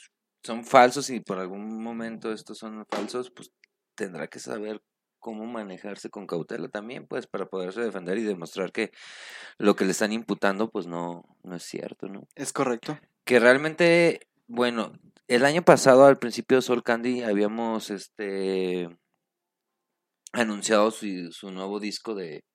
[0.43, 3.51] son falsos y por algún momento estos son falsos, pues
[3.95, 4.81] tendrá que saber
[5.27, 8.93] cómo manejarse con cautela también, pues, para poderse defender y demostrar que
[9.57, 12.29] lo que le están imputando, pues, no, no es cierto, ¿no?
[12.33, 12.97] Es correcto.
[13.25, 14.93] Que realmente, bueno,
[15.27, 18.87] el año pasado, al principio de Soul Candy, habíamos, este,
[20.31, 22.45] anunciado su, su nuevo disco de,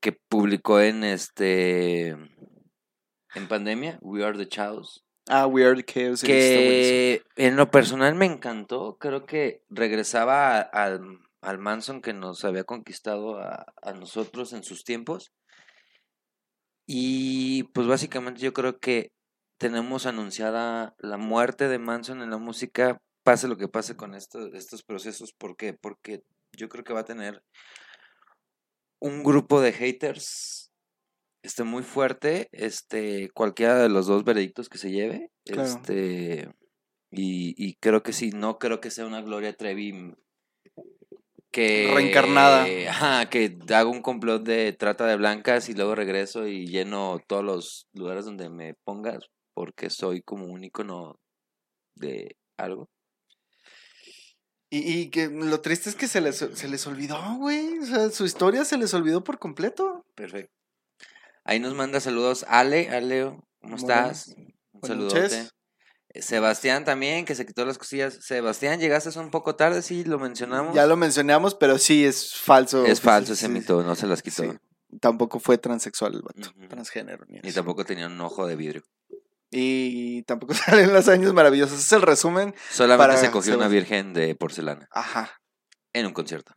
[0.00, 5.04] que publicó en, este, en pandemia, We Are the Chaos.
[5.28, 6.20] Ah, Weird Chaos.
[6.20, 7.24] sí, está buenísimo.
[7.34, 8.96] Que en lo personal me encantó.
[8.98, 14.82] Creo que regresaba al, al Manson que nos había conquistado a, a nosotros en sus
[14.82, 15.32] tiempos.
[16.88, 19.12] Y pues básicamente yo creo que
[19.58, 24.52] tenemos anunciada la muerte de Manson en la música, pase lo que pase con esto-
[24.54, 25.32] estos procesos.
[25.32, 25.72] ¿Por qué?
[25.72, 27.42] Porque yo creo que va a tener
[29.00, 30.72] un grupo de haters
[31.42, 35.62] este, muy fuerte, este, cualquiera de los dos veredictos que se lleve, Claro.
[35.62, 36.50] este,
[37.12, 40.12] y, y creo que sí, no creo que sea una Gloria Trevi
[41.56, 41.90] que...
[41.94, 42.66] Reencarnada.
[42.90, 47.42] Ajá, que haga un complot de trata de blancas y luego regreso y lleno todos
[47.42, 51.18] los lugares donde me pongas porque soy como un icono
[51.94, 52.90] de algo.
[54.68, 57.78] Y, y que lo triste es que se les, se les olvidó, güey.
[57.78, 60.04] O sea, su historia se les olvidó por completo.
[60.14, 60.52] Perfecto.
[61.44, 64.34] Ahí nos manda saludos Ale, Ale, ¿cómo estás?
[64.72, 65.20] Un saludote.
[65.22, 65.55] noches.
[66.16, 68.14] Eh, Sebastián también, que se quitó las cosillas.
[68.20, 70.74] Sebastián, llegaste un poco tarde, sí, lo mencionamos.
[70.74, 72.84] Ya lo mencionamos, pero sí es falso.
[72.86, 74.42] es falso sí, ese mito, no se las quitó.
[74.44, 74.50] sí.
[75.00, 77.24] Tampoco fue transexual el vato, transgénero.
[77.28, 77.56] Ni, Y eso.
[77.56, 78.82] tampoco tenía un ojo de vidrio.
[79.50, 81.80] Y tampoco salen los años maravillosos.
[81.80, 82.54] Es el resumen.
[82.70, 85.40] Solamente Para se cogió una virgen de porcelana Ajá.
[85.92, 86.54] en un concierto.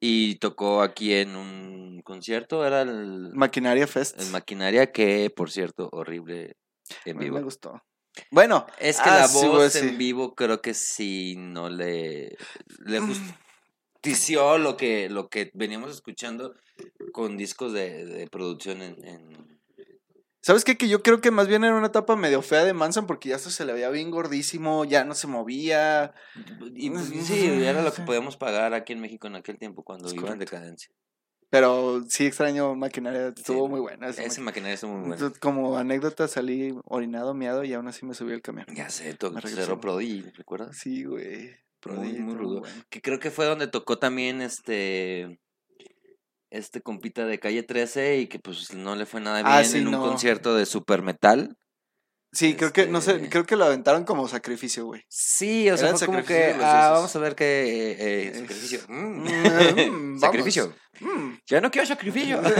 [0.00, 4.20] Y tocó aquí en un concierto, era el, Maquinaria Fest.
[4.20, 6.56] el maquinaria, que por cierto, horrible
[7.04, 7.36] en vivo.
[7.36, 7.82] Me gustó.
[8.30, 9.78] Bueno, Es que Ah, la sí, voz sí.
[9.80, 12.36] en vivo creo que sí no le,
[12.84, 13.08] le Mm.
[14.02, 16.54] justició lo que, lo que veníamos escuchando
[17.12, 19.60] con discos de, de producción en, en-
[20.42, 20.76] ¿sabes qué?
[20.76, 23.36] Que yo creo que más bien era una etapa medio fea de Manson porque ya
[23.36, 26.14] hasta se le veía bien gordísimo, ya no se movía.
[26.74, 30.08] Y pues, sí, era lo que podíamos pagar aquí en México en aquel tiempo cuando
[30.08, 30.90] Es iba en decadencia.
[31.50, 33.28] Pero sí extraño Maquinaria.
[33.28, 34.08] Estuvo Sí, muy buena.
[34.08, 34.74] esa Ese maquinaria.
[34.74, 35.12] estuvo muy.
[35.12, 38.66] Entonces, Como anécdota salí orinado, miado y aún así me subí al camión.
[38.74, 39.62] Ya sé, to- Me regresó.
[39.66, 40.76] Cerro Prodi, ¿recuerdas?
[40.76, 41.54] Sí, güey.
[41.86, 42.60] Muy, muy estuvo rudo.
[42.60, 42.74] bueno.
[42.90, 45.38] Que creo que fue donde tocó también este
[46.50, 49.78] este compita de calle 13 y que pues no le fue nada bien Ah, sí,
[49.78, 50.00] en un no.
[50.00, 51.56] concierto de super metal.
[52.32, 55.02] Sí, creo que, no sé, Este- creo que lo aventaron como sacrificio, güey.
[55.08, 57.96] Sí, o sea, fue como que, ah, vamos a ver qué eh,
[58.28, 58.80] eh, sacrificio.
[58.88, 60.20] Mm, Mm.
[60.20, 60.20] vamos.
[60.20, 60.74] sacrificio.
[61.00, 61.34] Mm.
[61.46, 62.40] Ya no quiero sacrificio.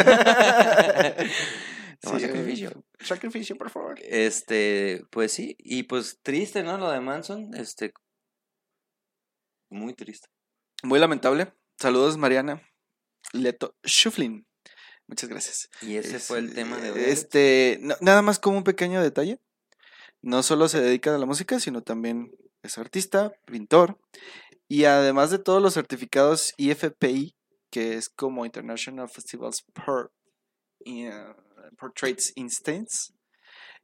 [2.02, 2.84] Sí, sacrificio.
[3.00, 3.98] Sacrificio, por favor.
[4.02, 6.76] Este, pues sí, y pues triste, ¿no?
[6.76, 7.92] Lo de Manson, este,
[9.70, 10.28] muy triste.
[10.82, 11.52] Muy lamentable.
[11.80, 12.62] Saludos, Mariana.
[13.32, 14.46] Leto Schuflin.
[15.08, 15.68] Muchas gracias.
[15.80, 17.00] Y ese fue el tema de hoy.
[17.06, 19.40] Este, no- nada más como un pequeño detalle.
[20.26, 23.96] No solo se dedica a la música, sino también es artista, pintor.
[24.66, 27.36] Y además de todos los certificados IFPI,
[27.70, 30.10] que es como International Festivals per,
[30.84, 31.12] eh,
[31.78, 33.12] Portraits Instance,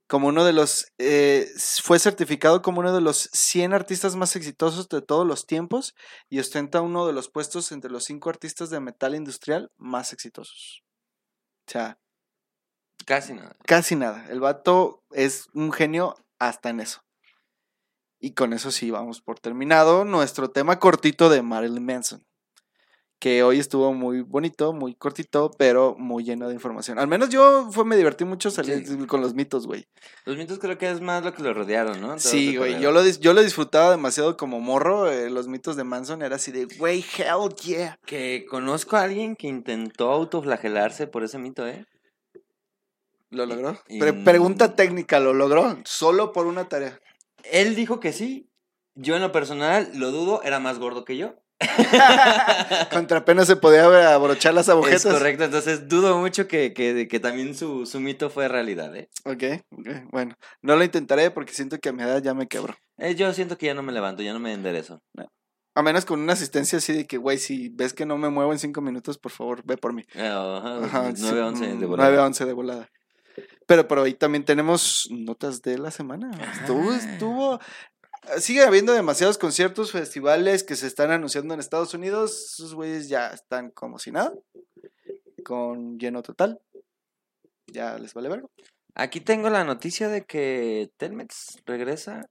[0.09, 1.47] como uno de los, eh,
[1.81, 5.95] fue certificado como uno de los 100 artistas más exitosos de todos los tiempos
[6.29, 10.83] y ostenta uno de los puestos entre los cinco artistas de metal industrial más exitosos.
[11.69, 12.01] O sea,
[13.07, 13.55] Casi nada.
[13.65, 14.27] casi nada.
[14.29, 16.17] El vato es un genio
[16.49, 17.01] hasta en eso.
[18.19, 22.25] Y con eso sí, vamos por terminado nuestro tema cortito de Marilyn Manson.
[23.19, 26.99] Que hoy estuvo muy bonito, muy cortito, pero muy lleno de información.
[26.99, 28.97] Al menos yo fue, me divertí mucho salir Sí.
[29.07, 29.85] con los mitos, güey.
[30.25, 32.09] Los mitos creo que es más lo que lo rodearon, ¿no?
[32.09, 32.81] Todo Sí, ese güey.
[32.81, 35.09] Yo lo, yo lo disfrutaba demasiado como morro.
[35.09, 37.97] eh, los mitos de Manson era así de, güey, hell yeah.
[38.07, 41.87] Que conozco a alguien que intentó autoflagelarse por ese mito, ¿eh?
[43.33, 43.79] ¿Lo logró?
[43.88, 45.79] Y- Pre- pregunta técnica, ¿lo logró?
[45.85, 47.01] Solo por una tarea.
[47.51, 48.49] Él dijo que sí.
[48.95, 51.35] Yo en lo personal lo dudo, era más gordo que yo.
[52.90, 55.07] Contra apenas se podía abrochar las agujetas.
[55.07, 59.09] Es correcto, entonces dudo mucho que, que, que también su, su mito fue realidad, ¿eh?
[59.25, 60.35] Ok, ok, bueno.
[60.61, 62.75] No lo intentaré porque siento que a mi edad ya me quebro.
[62.99, 65.01] Eh, Yo siento que ya no me levanto, ya no me enderezo.
[65.75, 68.53] A menos con una asistencia así de que, güey, si ves que no me muevo
[68.53, 70.03] en cinco minutos, por favor, ve por mí.
[70.14, 72.11] Eh, Ajá, Ajá, sí, 9 11 de volada.
[72.11, 72.88] 9 11 de volada.
[73.73, 76.31] Pero por ahí también tenemos notas de la semana.
[76.61, 77.59] Estuvo, estuvo.
[78.39, 82.53] Sigue habiendo demasiados conciertos, festivales que se están anunciando en Estados Unidos.
[82.53, 84.35] Esos güeyes ya están como si nada.
[85.43, 86.61] Con lleno total.
[87.67, 88.51] Ya les vale verlo.
[88.95, 92.29] Aquí tengo la noticia de que Telmex regresa,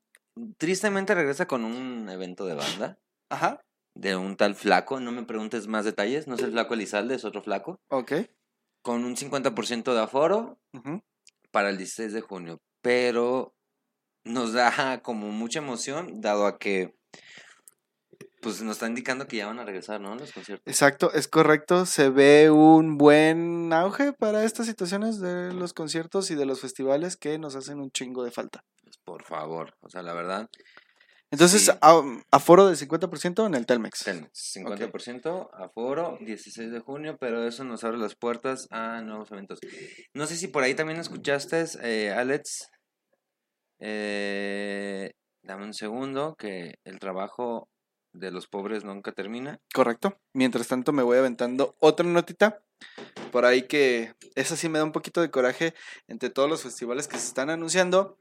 [0.59, 2.99] tristemente regresa con un evento de banda
[3.31, 3.63] Ajá.
[3.95, 7.25] de un tal flaco, no me preguntes más detalles, no es el flaco Elizalde, es
[7.25, 8.11] otro flaco, Ok.
[8.83, 11.01] con un 50% de aforo ujú.
[11.51, 13.53] Para el 16 de junio, pero
[14.23, 16.95] nos da como mucha emoción dado a que
[18.41, 20.15] pues nos está indicando que ya van a regresar, ¿no?
[20.15, 20.65] Los conciertos.
[20.65, 21.85] Exacto, es correcto.
[21.85, 27.17] Se ve un buen auge para estas situaciones de los conciertos y de los festivales
[27.17, 28.63] que nos hacen un chingo de falta.
[28.83, 30.49] Pues, por favor, o sea, la verdad,
[31.31, 31.71] Entonces, Sí.
[31.81, 32.01] a-
[32.31, 34.03] aforo del 50% en el Telmex.
[34.03, 39.59] Telmex, 50% aforo, 16 de junio, pero eso nos abre las puertas a nuevos eventos.
[40.13, 42.67] No sé si por ahí también escuchaste, eh, Alex,
[43.79, 45.11] eh,
[45.43, 47.69] dame un segundo, que el trabajo
[48.13, 49.57] de los pobres nunca termina.
[49.73, 50.17] Correcto.
[50.33, 52.61] Mientras tanto me voy aventando otra notita.
[53.31, 55.73] Por ahí que esa sí me da un poquito de coraje
[56.07, 58.17] entre todos los festivales que se están anunciando.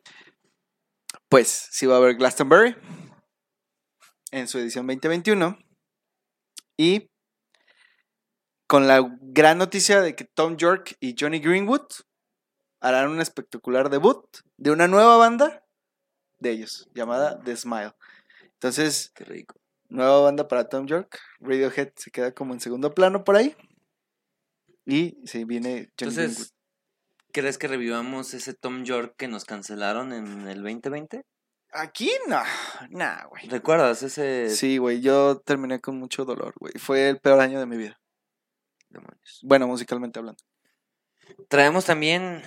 [1.31, 2.75] Pues sí va a haber Glastonbury
[4.33, 5.57] en su edición 2021.
[6.77, 7.09] Y
[8.67, 11.87] con la gran noticia de que Tom York y Johnny Greenwood
[12.81, 14.25] harán un espectacular debut
[14.57, 15.65] de una nueva banda
[16.41, 17.93] de ellos, llamada The Smile.
[18.55, 19.55] Entonces, Qué rico.
[19.89, 21.17] nueva banda para Tom York.
[21.39, 23.55] Radiohead se queda como en segundo plano por ahí.
[24.85, 26.47] Y se viene Johnny Greenwood.
[27.33, 31.25] ¿Crees que revivamos ese Tom York que nos cancelaron en el 2020?
[31.73, 32.43] Aquí no,
[32.91, 33.47] nah, güey.
[33.49, 36.73] ¿Recuerdas ese Sí, güey, yo terminé con mucho dolor, güey.
[36.79, 38.01] Fue el peor año de mi vida.
[38.89, 39.41] demonios?
[39.43, 40.43] Bueno, musicalmente hablando.
[41.49, 42.43] Traemos también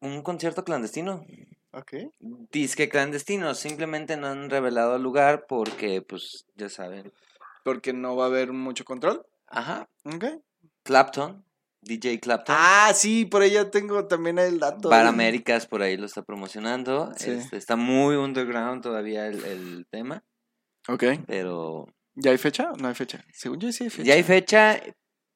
[0.00, 1.24] un concierto clandestino.
[1.72, 1.94] Ok.
[2.20, 7.12] Disque clandestino, simplemente no han revelado el lugar porque, pues, ya saben.
[7.64, 9.26] Porque no va a haber mucho control.
[9.46, 10.24] Ajá, Ok.
[10.82, 11.44] Clapton,
[11.82, 12.54] DJ Clapton.
[12.58, 14.88] Ah, sí, por ahí ya tengo también el dato.
[14.88, 15.08] Bar güey.
[15.14, 17.12] Américas por ahí lo está promocionando.
[17.16, 17.30] Sí.
[17.30, 20.24] Este, está muy underground todavía el, el tema,
[20.88, 21.04] Ok.
[21.26, 22.70] pero ¿Ya hay fecha?
[22.80, 23.24] No hay fecha.
[23.32, 24.04] Según yo sí hay fecha.
[24.08, 24.80] ya hay fecha.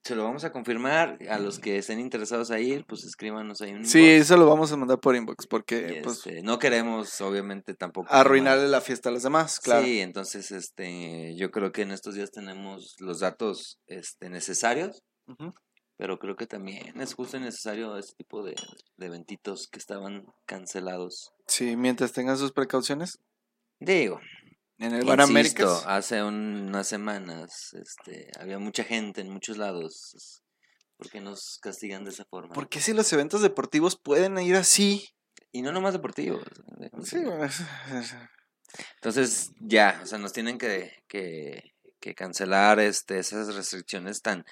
[0.02, 1.18] Se lo vamos a confirmar.
[1.28, 4.20] A los que estén interesados a ir, pues escríbanos ahí un Sí, inbox.
[4.22, 8.08] eso lo vamos a mandar por inbox porque pues este, no queremos, obviamente, tampoco.
[8.10, 9.84] arruinarle la fiesta a los demás, claro.
[9.84, 15.02] Sí, entonces, este, yo creo que en estos días tenemos los datos, este, necesarios.
[16.00, 18.56] Pero creo que también es justo y necesario este tipo de,
[18.96, 21.34] de eventitos que estaban cancelados.
[21.46, 23.18] Sí, mientras tengan sus precauciones.
[23.80, 24.18] Digo,
[24.78, 30.42] En el Bar insisto, hace unas semanas este, había mucha gente en muchos lados.
[30.96, 32.54] ¿Por qué nos castigan de esa forma?
[32.54, 35.06] ¿Por qué si los eventos deportivos pueden ir así?
[35.52, 36.42] Y no nomás deportivos.
[37.04, 37.18] Sí,
[38.94, 44.46] Entonces, ya, o sea, nos tienen que, que, que cancelar este, esas restricciones tan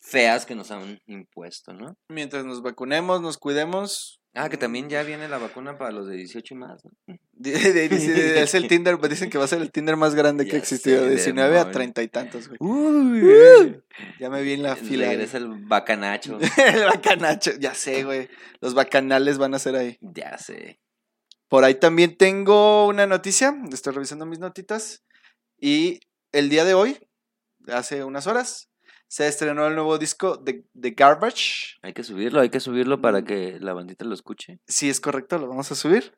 [0.00, 1.96] feas que nos han impuesto, ¿no?
[2.08, 4.20] mientras nos vacunemos, nos cuidemos.
[4.38, 6.90] Ah, que también ya viene la vacuna para los de 18 y más, ¿no?
[7.42, 10.60] Es el Tinder, dicen que va a ser el Tinder más grande que Ya ha
[10.60, 11.72] existido, sé, de 19 a demonio.
[11.72, 12.58] 30 y tantos, güey.
[12.60, 13.80] Uy,
[14.20, 15.08] Ya me vi en la fila.
[15.08, 16.38] Regresa el bacanacho.
[16.58, 18.28] el bacanacho, ya sé, güey.
[18.60, 19.96] Los bacanales van a ser ahí.
[20.00, 20.80] ya sé.
[21.48, 23.56] Por ahí también tengo una noticia.
[23.72, 25.02] Estoy revisando mis notitas.
[25.58, 26.00] Y
[26.32, 26.98] el día de hoy,
[27.68, 28.68] hace unas horas,
[29.08, 31.76] se estrenó el nuevo disco de, de Garbage.
[31.82, 33.24] Hay que subirlo, hay que subirlo para Mm.
[33.24, 34.60] que la bandita lo escuche.
[34.66, 36.16] Si es correcto, lo vamos a subir.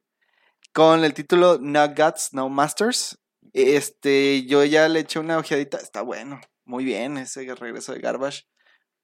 [0.72, 3.18] Con el título No Gods, No Masters.
[3.53, 5.78] Este, yo ya le eché una ojeadita.
[5.78, 6.41] Está bueno.
[6.64, 8.45] Muy bien ese regreso de Garbage.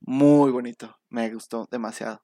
[0.00, 0.96] Muy bonito.
[1.08, 2.22] Me gustó demasiado.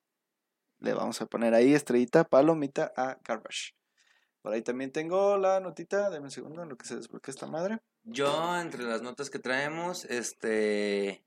[0.79, 3.73] Le vamos a poner ahí estrellita, palomita a Garbage.
[4.43, 6.09] Por ahí también tengo la notita.
[6.11, 7.81] Deme un segundo en lo que se desbloquea esta madre.
[8.05, 11.23] Yo, entre las notas que traemos, este.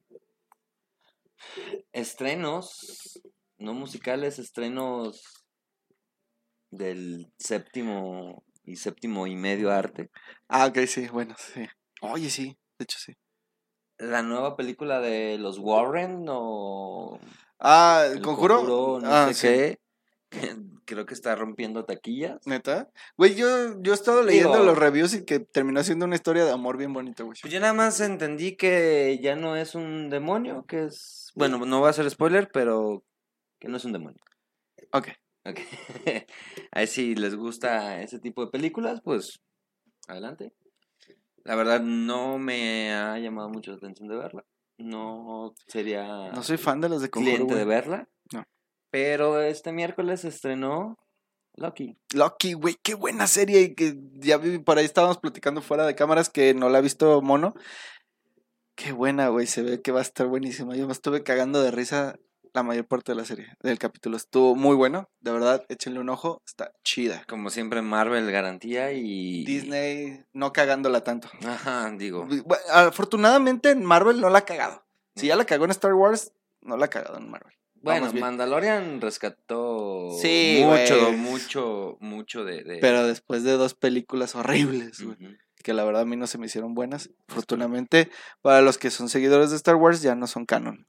[1.92, 3.22] Estrenos,
[3.58, 5.46] no musicales, estrenos
[6.72, 10.10] del séptimo y séptimo y medio arte.
[10.48, 11.68] Ah, ok, sí, bueno, sí.
[12.02, 13.14] Oye, sí, de hecho sí.
[13.98, 17.20] La nueva película de los Warren o.
[17.60, 18.58] Ah, ¿el El conjuro?
[18.58, 19.48] Conjuro, no ah, sé sí.
[20.32, 20.70] qué.
[20.86, 22.46] Creo que está rompiendo taquillas.
[22.46, 22.90] ¿Neta?
[23.18, 26.46] Güey, yo, yo he estado leyendo Digo- los reviews y que terminó siendo una historia
[26.46, 27.38] de amor bien bonita, güey.
[27.42, 31.32] Pues yo nada más entendí que ya no es un demonio, que es.
[31.36, 33.04] Bueno, no va a ser spoiler, pero
[33.60, 34.20] que no es un demonio.
[34.92, 35.08] Ok.
[35.46, 35.60] Ok.
[36.72, 39.42] Ahí si les gusta ese tipo de películas, pues
[40.08, 40.54] adelante.
[41.44, 44.46] La verdad no me ha llamado mucho la atención de verla.
[44.78, 48.08] No sería No soy fan de los de conjuro, cliente de verla.
[48.94, 51.00] Pero este miércoles se estrenó
[51.56, 51.98] Loki.
[52.14, 53.62] Loki, güey, qué buena serie.
[53.62, 56.82] Y que ya vi, por ahí estábamos platicando fuera de cámaras que no la ha
[56.82, 57.56] visto Mono.
[58.76, 59.48] Qué buena, güey.
[59.48, 60.76] Se ve que va a estar buenísima.
[60.76, 62.20] Yo me estuve cagando de risa
[62.54, 64.16] la mayor parte de la serie, del capítulo.
[64.16, 65.10] Estuvo muy bueno.
[65.22, 66.44] De verdad, échenle un ojo.
[66.46, 67.24] Está chida.
[67.28, 69.44] Como siempre, Marvel garantía y.
[69.44, 71.30] Disney no cagándola tanto.
[71.48, 72.28] Ajá, digo.
[72.28, 74.86] Bu- Afortunadamente en Marvel no la ha cagado.
[75.16, 76.32] Si ya la cagó en Star Wars,
[76.62, 77.54] no la ha cagado en Marvel.
[77.84, 78.12] Bueno.
[78.14, 82.64] Mandalorian rescató Sí, mucho, mucho, mucho de.
[82.64, 85.04] de- Pero después de dos películas horribles,
[85.64, 87.10] que la verdad a mí no se me hicieron buenas.
[87.28, 88.10] Afortunadamente,
[88.42, 90.88] para los que son seguidores de Star Wars ya no son canon.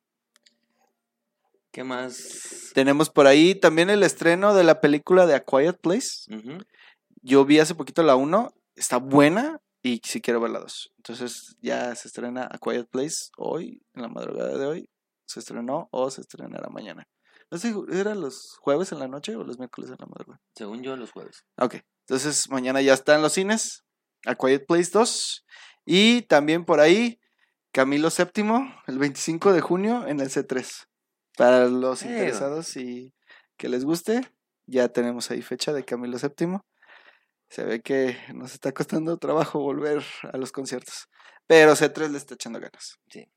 [1.72, 2.70] ¿Qué más?
[2.74, 6.26] Tenemos por ahí también el estreno de la película de A Quiet Place.
[7.22, 10.92] Yo vi hace poquito la 1, está buena y sí quiero ver la 2.
[10.98, 14.88] Entonces ya se estrena A Quiet Place hoy, en la madrugada de hoy.
[15.26, 17.06] Se estrenó o se estrenará mañana.
[17.50, 20.40] No sé, ¿era los jueves en la noche o los miércoles en la madrugada?
[20.56, 21.44] Según yo, los jueves.
[21.58, 23.84] Ok, entonces mañana ya está en los cines.
[24.26, 25.44] A Quiet Place 2.
[25.84, 27.20] Y también por ahí,
[27.72, 30.86] Camilo VII, el 25 de junio en el C3.
[31.36, 33.12] Para los Eh, interesados y
[33.56, 34.32] que les guste,
[34.66, 36.60] ya tenemos ahí fecha de Camilo VII.
[37.50, 40.02] Se ve que nos está costando trabajo volver
[40.32, 41.08] a los conciertos.
[41.46, 42.98] Pero C3 le está echando ganas.
[43.10, 43.28] Sí.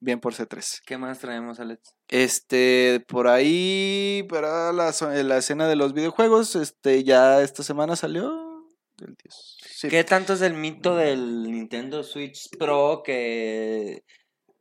[0.00, 0.80] Bien por C3.
[0.86, 1.94] ¿Qué más traemos, Alex?
[2.08, 7.96] Este, por ahí, para la, zo- la escena de los videojuegos, este, ya esta semana
[7.96, 8.64] salió.
[8.98, 9.56] El 10.
[9.74, 9.88] Sí.
[9.88, 14.04] ¿Qué tanto es el mito del Nintendo Switch Pro que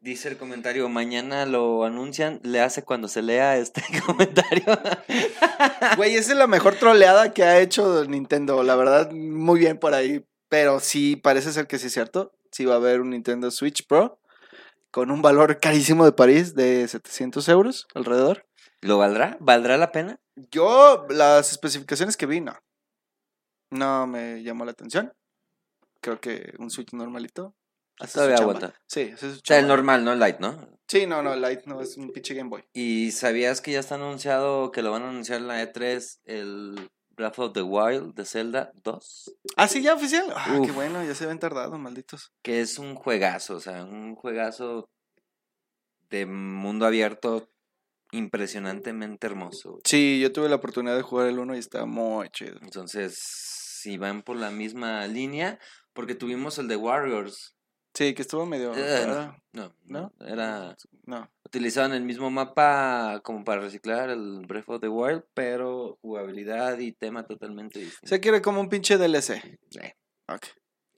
[0.02, 4.66] dice el comentario, mañana lo anuncian, le hace cuando se lea este comentario?
[5.98, 8.64] Güey, esa es la mejor troleada que ha hecho Nintendo.
[8.64, 10.26] La verdad, muy bien por ahí.
[10.50, 12.34] Pero sí, parece ser que sí es cierto.
[12.52, 14.20] Sí va a haber un Nintendo Switch Pro
[14.96, 18.48] con un valor carísimo de París de 700 euros alrededor.
[18.80, 19.36] ¿Lo valdrá?
[19.42, 20.22] ¿Valdrá la pena?
[20.52, 22.58] Yo, las especificaciones que vi, no.
[23.72, 25.12] No me llamó la atención.
[26.00, 27.54] Creo que un Switch normalito.
[28.14, 28.74] Todavía aguanta.
[28.88, 30.66] Sí, hace su O sea, el normal, no el light, ¿no?
[30.88, 32.64] Sí, no, no, el Lite no es un pinche Game Boy.
[32.72, 36.90] ¿Y sabías que ya está anunciado que lo van a anunciar en la E3 el
[37.16, 39.36] Breath of the Wild de Zelda 2?
[39.58, 40.32] Ah, sí, ya oficial.
[40.36, 42.34] Ah, qué bueno, ya se ven tardado, malditos.
[42.42, 44.90] Que es un juegazo, o sea, un juegazo
[46.10, 47.50] de mundo abierto
[48.12, 49.80] impresionantemente hermoso.
[49.84, 52.58] Sí, yo tuve la oportunidad de jugar el 1 y está muy chido.
[52.62, 55.60] Entonces, si van por la misma línea,
[55.94, 57.56] porque tuvimos el de Warriors.
[57.94, 58.74] Sí, que estuvo medio.
[58.76, 59.06] Eh.
[59.08, 59.74] No, ¿No?
[59.86, 60.76] no, era...
[61.06, 61.30] No.
[61.56, 66.92] Utilizaban el mismo mapa como para reciclar el Breath of the Wild, pero jugabilidad y
[66.92, 68.08] tema totalmente distinto.
[68.10, 69.42] Se quiere como un pinche DLC.
[69.70, 69.80] Sí.
[70.28, 70.48] Ok.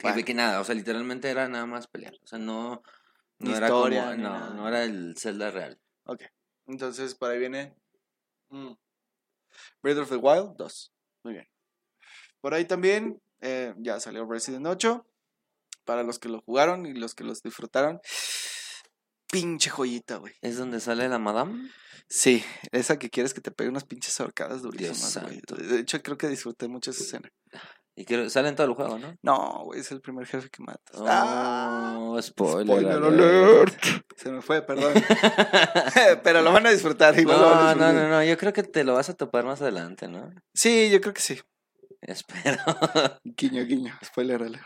[0.02, 0.26] Bueno.
[0.26, 2.16] que nada, o sea, literalmente era nada más pelear.
[2.24, 2.82] O sea, no,
[3.40, 4.50] era historia, como, no, nada.
[4.56, 5.80] no era el Zelda real.
[6.06, 6.24] Ok.
[6.66, 7.76] Entonces, por ahí viene.
[8.50, 8.74] mm,
[9.84, 10.94] Breath of the Wild 2.
[11.22, 11.48] Muy bien.
[12.42, 15.06] Por ahí también eh, ya salió Resident 8.
[15.86, 18.02] Para los que lo jugaron y los que los disfrutaron.
[19.32, 20.34] Pinche joyita, güey.
[20.42, 21.70] ¿Es donde sale la madame?
[22.10, 25.42] Sí, esa que quieres que te pegue unas pinches ahorcadas durísimas, güey.
[25.68, 27.30] De hecho, creo que disfruté mucho esa escena.
[27.96, 29.16] Y que sale en todo el juego, ¿no?
[29.24, 30.96] No, güey, es el primer jefe que matas.
[30.96, 32.20] Oh, ¡Ah!
[32.22, 33.86] spoiler, Spoiler alert.
[33.86, 34.06] alert.
[34.16, 34.94] Se me fue, perdón.
[36.24, 37.20] Pero lo van a disfrutar.
[37.20, 39.16] Igual lo van a No, no, no, no, yo creo que te lo vas a
[39.16, 40.30] topar más adelante, ¿no?
[40.54, 41.42] Sí, yo creo que sí.
[42.02, 42.62] Espero.
[43.24, 43.98] Guiño, guiño.
[44.06, 44.64] Spoiler alert.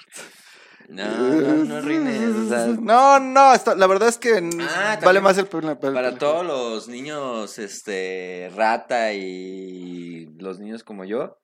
[0.89, 5.37] No, no, no o sea, No, no, está- la verdad es que Ah, vale más
[5.37, 11.39] el, el- el- para el- todos los niños, este, rata y los niños como yo,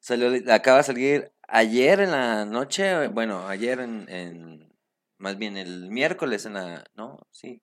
[0.00, 4.72] salió, acaba de salir ayer en la noche, bueno, ayer en, en,
[5.18, 7.62] más bien el miércoles en la, no, sí,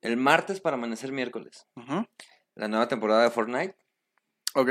[0.00, 1.66] el martes para amanecer miércoles,
[2.54, 3.76] la nueva temporada de Fortnite.
[4.54, 4.70] Ok.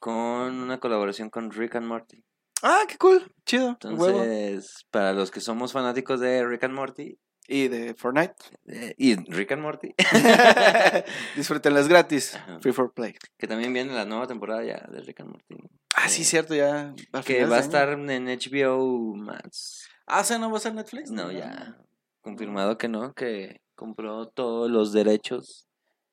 [0.00, 0.12] con
[0.60, 2.24] una colaboración con Rick and Morty.
[2.62, 3.32] Ah, qué cool.
[3.44, 3.68] Chido.
[3.68, 8.34] Entonces, para los que somos fanáticos de Rick and Morty, Y de Fortnite.
[8.66, 9.94] eh, y Rick and Morty,
[11.36, 12.34] Disfrútenlas gratis.
[12.34, 12.58] Ajá.
[12.60, 13.14] Free for play.
[13.38, 15.56] que también viene la nueva temporada ya de Rick and Morty.
[15.94, 16.94] Ah, sí, cierto, ya.
[17.24, 19.88] Que va a estar en HBO Max.
[20.06, 21.10] Ah, o sea, no va a ser Netflix.
[21.10, 21.76] No, ya.
[22.20, 25.68] Confirmado que no, que compró todos los derechos.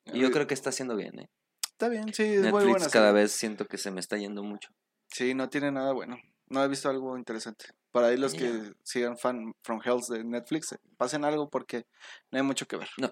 [0.06, 1.30] Y yo creo que está haciendo bien, ¿eh?
[1.72, 2.90] Está bien, sí, es muy Netflix buena.
[2.90, 3.22] cada serie.
[3.24, 4.70] vez siento que se me está yendo mucho.
[5.08, 6.18] Sí, no tiene nada bueno.
[6.54, 7.66] No he visto algo interesante.
[7.92, 11.88] Para ahí los que sigan fan from Hells de Netflix, eh, pasen algo porque
[12.30, 12.90] no hay mucho que ver.
[12.98, 13.12] No.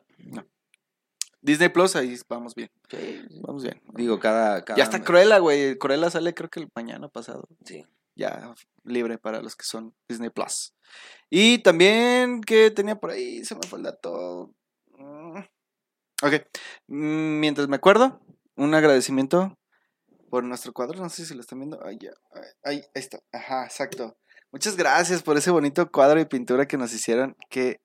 [1.42, 2.70] Disney Plus, ahí vamos bien.
[2.88, 3.26] Sí.
[3.42, 3.82] Vamos bien.
[3.96, 4.64] Digo, cada...
[4.64, 5.76] cada Ya está Cruella, güey.
[5.80, 7.48] Cruella sale creo que el mañana pasado.
[7.66, 7.84] Sí.
[8.14, 10.76] Ya libre para los que son Disney Plus.
[11.32, 14.54] Y también que tenía por ahí, se me fue el dato.
[15.00, 15.40] Mm.
[16.22, 16.34] Ok.
[16.86, 18.22] Mm, Mientras me acuerdo,
[18.56, 19.58] un agradecimiento
[20.32, 21.00] por nuestro cuadro.
[21.00, 21.86] No sé si lo están viendo.
[21.86, 22.12] Ahí, ya.
[22.64, 23.20] Ahí, ahí está.
[23.34, 24.18] Ajá, exacto.
[24.52, 27.36] Muchas gracias por ese bonito cuadro y pintura que nos hicieron.
[27.50, 27.82] Qué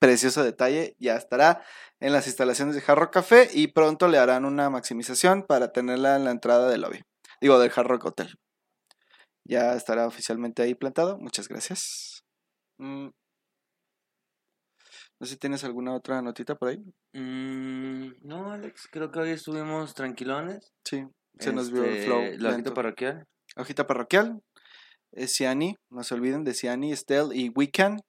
[0.00, 0.96] precioso detalle.
[0.98, 1.62] Ya estará
[2.00, 6.16] en las instalaciones de Hard Rock Café y pronto le harán una maximización para tenerla
[6.16, 7.00] en la entrada del lobby.
[7.40, 8.38] Digo, del Hard Rock Hotel.
[9.44, 11.16] Ya estará oficialmente ahí plantado.
[11.18, 12.24] Muchas gracias.
[12.78, 13.10] Mm.
[15.20, 16.78] No sé si tienes alguna otra notita por ahí.
[17.12, 20.72] Mm, no, Alex, creo que hoy estuvimos tranquilones.
[20.84, 21.04] Sí,
[21.38, 22.22] se nos vio el Este, flow.
[22.38, 23.26] La hojita parroquial.
[23.56, 24.40] Hojita parroquial.
[25.12, 28.06] Es Ciani, no se olviden de Ciani, Estel y Weekend.mx.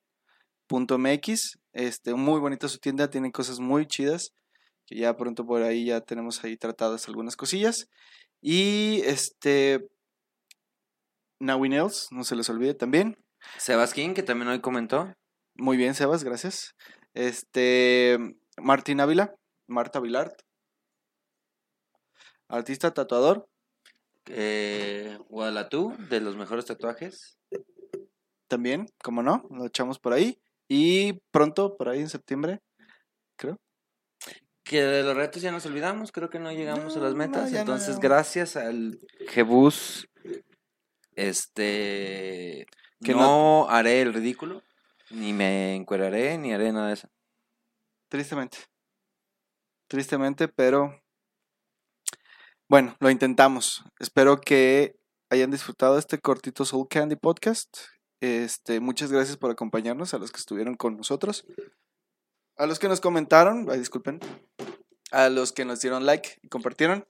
[1.73, 4.33] Este, muy bonita su tienda, tiene cosas muy chidas.
[4.85, 7.87] Que ya pronto por ahí ya tenemos ahí tratadas algunas cosillas.
[8.41, 9.87] Y este.
[11.39, 13.15] Naui Nails, no se les olvide también.
[13.57, 15.13] Sebasquín, que también hoy comentó.
[15.55, 16.73] Muy bien, Sebas, gracias.
[17.13, 18.17] Este.
[18.57, 19.33] Martín Ávila,
[19.67, 20.33] Marta Vilart.
[22.49, 23.47] Artista tatuador.
[24.25, 27.37] Eh, Guadalatú, de los mejores tatuajes.
[28.47, 30.41] También, como no, lo echamos por ahí.
[30.67, 32.61] Y pronto, por ahí en septiembre,
[33.35, 33.59] creo.
[34.63, 37.51] Que de los retos ya nos olvidamos, creo que no llegamos a las metas.
[37.51, 40.07] no, entonces, gracias al Jebus,
[41.15, 42.67] este,
[43.01, 44.61] Que no, haré el ridículo,
[45.09, 47.09] ni me encueraré, ni haré nada de eso.
[48.09, 48.59] Tristemente.
[49.87, 51.01] Tristemente, pero
[52.69, 53.83] bueno, lo intentamos.
[53.99, 54.95] Espero que
[55.31, 57.77] hayan disfrutado este cortito Soul Candy Podcast.
[58.21, 61.45] Este, muchas gracias por acompañarnos, a los que estuvieron con nosotros.
[62.57, 64.19] A los que nos comentaron, ay, disculpen.
[65.11, 67.07] A los que nos dieron like y compartieron.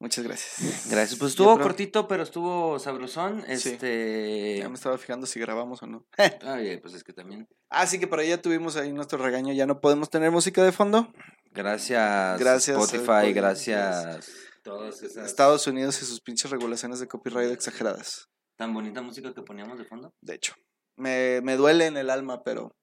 [0.00, 0.90] Muchas gracias.
[0.90, 3.44] Gracias, pues estuvo cortito, pero estuvo sabrosón.
[3.56, 3.68] Sí.
[3.70, 6.04] Este, Ya me estaba fijando si grabamos o no.
[6.42, 7.46] ay, pues es que también.
[7.68, 9.52] Así que por ahí ya tuvimos ahí nuestro regaño.
[9.52, 11.12] Ya no podemos tener música de fondo.
[11.52, 14.51] Gracias, Gracias, Spotify, Spotify, gracias.
[14.62, 15.26] Todas esas.
[15.26, 18.28] Estados Unidos y sus pinches regulaciones de copyright exageradas.
[18.56, 20.14] Tan bonita música que poníamos de fondo.
[20.20, 20.54] de hecho.
[20.96, 22.76] Me, me duele en el alma, pero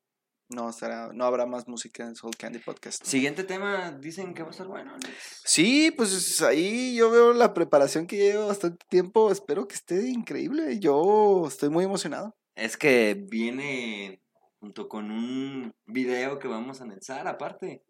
[0.50, 3.06] no, estará, no habrá más música en Soul Candy Podcast.
[3.06, 4.96] Siguiente tema, dicen que va a estar bueno.
[4.96, 5.42] Alex.
[5.46, 9.32] Sí, pues ahí yo veo la preparación que llevo bastante tiempo.
[9.32, 10.80] Espero que esté increíble.
[10.80, 12.36] Yo estoy muy emocionado.
[12.56, 14.24] Es que viene
[14.60, 17.84] junto con un video que vamos a anexar aparte.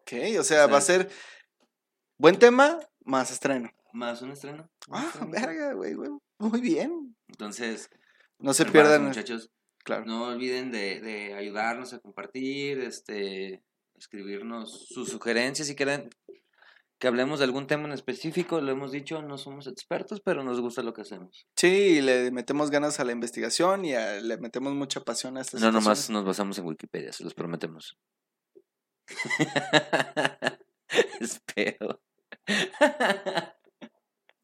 [0.00, 1.10] Ok, o sea, va a ser
[2.18, 3.70] buen tema más estreno.
[3.92, 4.68] Más un estreno.
[4.88, 5.30] un Ah, estreno.
[5.32, 6.10] verga, güey, güey.
[6.38, 7.16] Muy bien.
[7.28, 7.88] Entonces,
[8.38, 9.04] No se pierdan.
[9.06, 9.50] muchachos.
[9.84, 10.04] Claro.
[10.04, 13.62] No olviden de, de ayudarnos a compartir, este,
[13.96, 16.10] escribirnos sus sugerencias si quieren
[16.98, 18.60] que hablemos de algún tema en específico.
[18.60, 21.46] Lo hemos dicho, no somos expertos, pero nos gusta lo que hacemos.
[21.56, 25.60] Sí, le metemos ganas a la investigación y a- le metemos mucha pasión a estas
[25.60, 27.96] No nomás nos basamos en Wikipedia, se los prometemos.
[31.20, 32.00] Espero.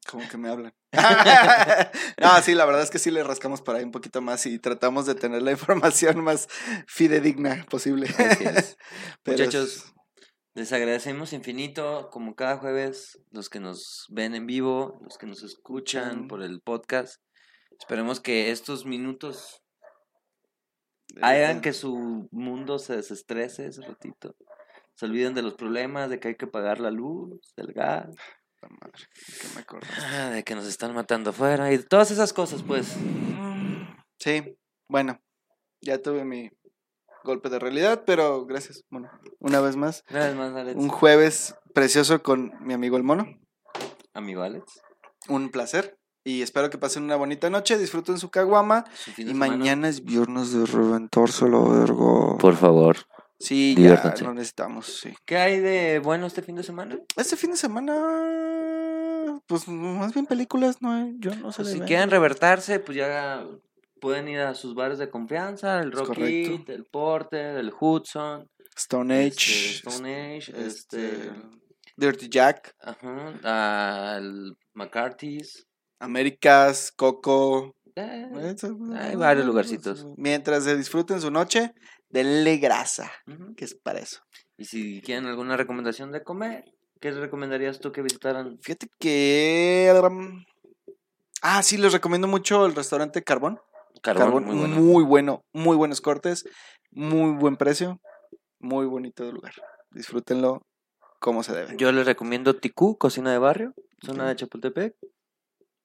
[0.09, 0.73] Como que me hablan.
[2.21, 4.59] no, sí, la verdad es que sí le rascamos por ahí un poquito más y
[4.59, 6.47] tratamos de tener la información más
[6.87, 8.07] fidedigna posible.
[8.07, 8.77] Así es.
[9.23, 9.93] Pero Muchachos,
[10.53, 15.41] les agradecemos infinito, como cada jueves, los que nos ven en vivo, los que nos
[15.41, 16.27] escuchan Mm.
[16.27, 17.21] por el podcast.
[17.79, 19.63] Esperemos que estos minutos
[21.21, 24.35] hagan que su mundo se desestrese ese ratito.
[24.95, 28.07] Se olviden de los problemas, de que hay que pagar la luz, el gas,
[28.59, 29.03] Puta madre,
[29.41, 29.87] que me acuerdo.
[30.01, 32.95] ah, de que nos están matando afuera y todas esas cosas, pues.
[34.19, 35.19] Sí, bueno,
[35.81, 36.49] ya tuve mi
[37.23, 38.83] golpe de realidad, pero gracias.
[38.89, 40.79] Bueno, una vez más, Una vez más, Alex.
[40.79, 43.25] un jueves precioso con mi amigo el mono.
[44.13, 44.81] Amigo Alex.
[45.27, 45.97] Un placer.
[46.25, 48.85] Y espero que pasen una bonita noche, disfruten su caguama.
[48.93, 52.37] su Y mañana es viernes de reventárselo, vergo.
[52.37, 52.95] Por favor.
[53.43, 55.13] Sí, ya lo necesitamos, sí.
[55.25, 56.97] ¿Qué hay de bueno este fin de semana?
[57.17, 57.93] Este fin de semana,
[59.47, 63.45] pues más bien películas, no hay, yo no sé Pues si quieren revertarse, pues ya
[63.99, 66.53] pueden ir a sus bares de confianza, el Es Rock correcto.
[66.53, 71.31] It, el Porter, el Hudson, Stone este, Age, Stone Age, este, este,
[71.97, 75.67] Dirty Jack, ajá, al McCarthy's.
[75.99, 77.75] Américas, Coco.
[77.95, 78.55] eh,
[78.97, 80.05] hay varios lugarcitos.
[80.15, 81.73] Mientras se disfruten su noche,
[82.13, 83.11] denle grasa,
[83.57, 84.21] que es para eso.
[84.55, 86.63] Y si quieren alguna recomendación de comer,
[87.01, 88.59] ¿qué les recomendarías tú que visitaran?
[88.61, 89.91] Fíjate que...
[91.41, 93.59] Ah, sí, les recomiendo mucho el restaurante Carbón.
[94.03, 94.75] Carbón, Carbón, muy bueno.
[94.75, 96.45] muy bueno, muy buenos cortes,
[96.91, 97.99] muy buen precio,
[98.59, 99.53] muy bonito lugar.
[99.91, 100.61] Disfrútenlo
[101.19, 101.75] como se debe.
[101.77, 103.73] Yo les recomiendo Ticú, cocina de barrio,
[104.05, 104.95] zona de Chapultepec.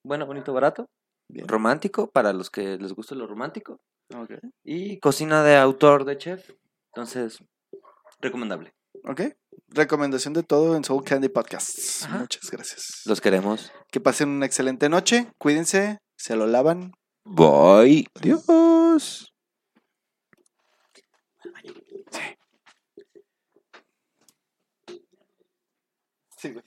[0.04, 0.88] Bueno, bonito, barato.
[1.28, 1.48] Bien.
[1.48, 3.80] Romántico, para los que les gusta lo romántico.
[4.14, 4.32] Ok.
[4.64, 6.50] Y cocina de autor de chef.
[6.94, 7.42] Entonces,
[8.20, 8.72] recomendable.
[9.04, 9.22] Ok.
[9.68, 12.04] Recomendación de todo en Soul Candy Podcasts.
[12.04, 12.18] Ajá.
[12.20, 13.02] Muchas gracias.
[13.04, 13.70] Los queremos.
[13.90, 15.30] Que pasen una excelente noche.
[15.38, 15.98] Cuídense.
[16.16, 16.92] Se lo lavan.
[17.24, 18.06] Bye.
[18.14, 19.32] Adiós.
[22.11, 22.20] Sí.
[26.38, 26.64] Sí, güey.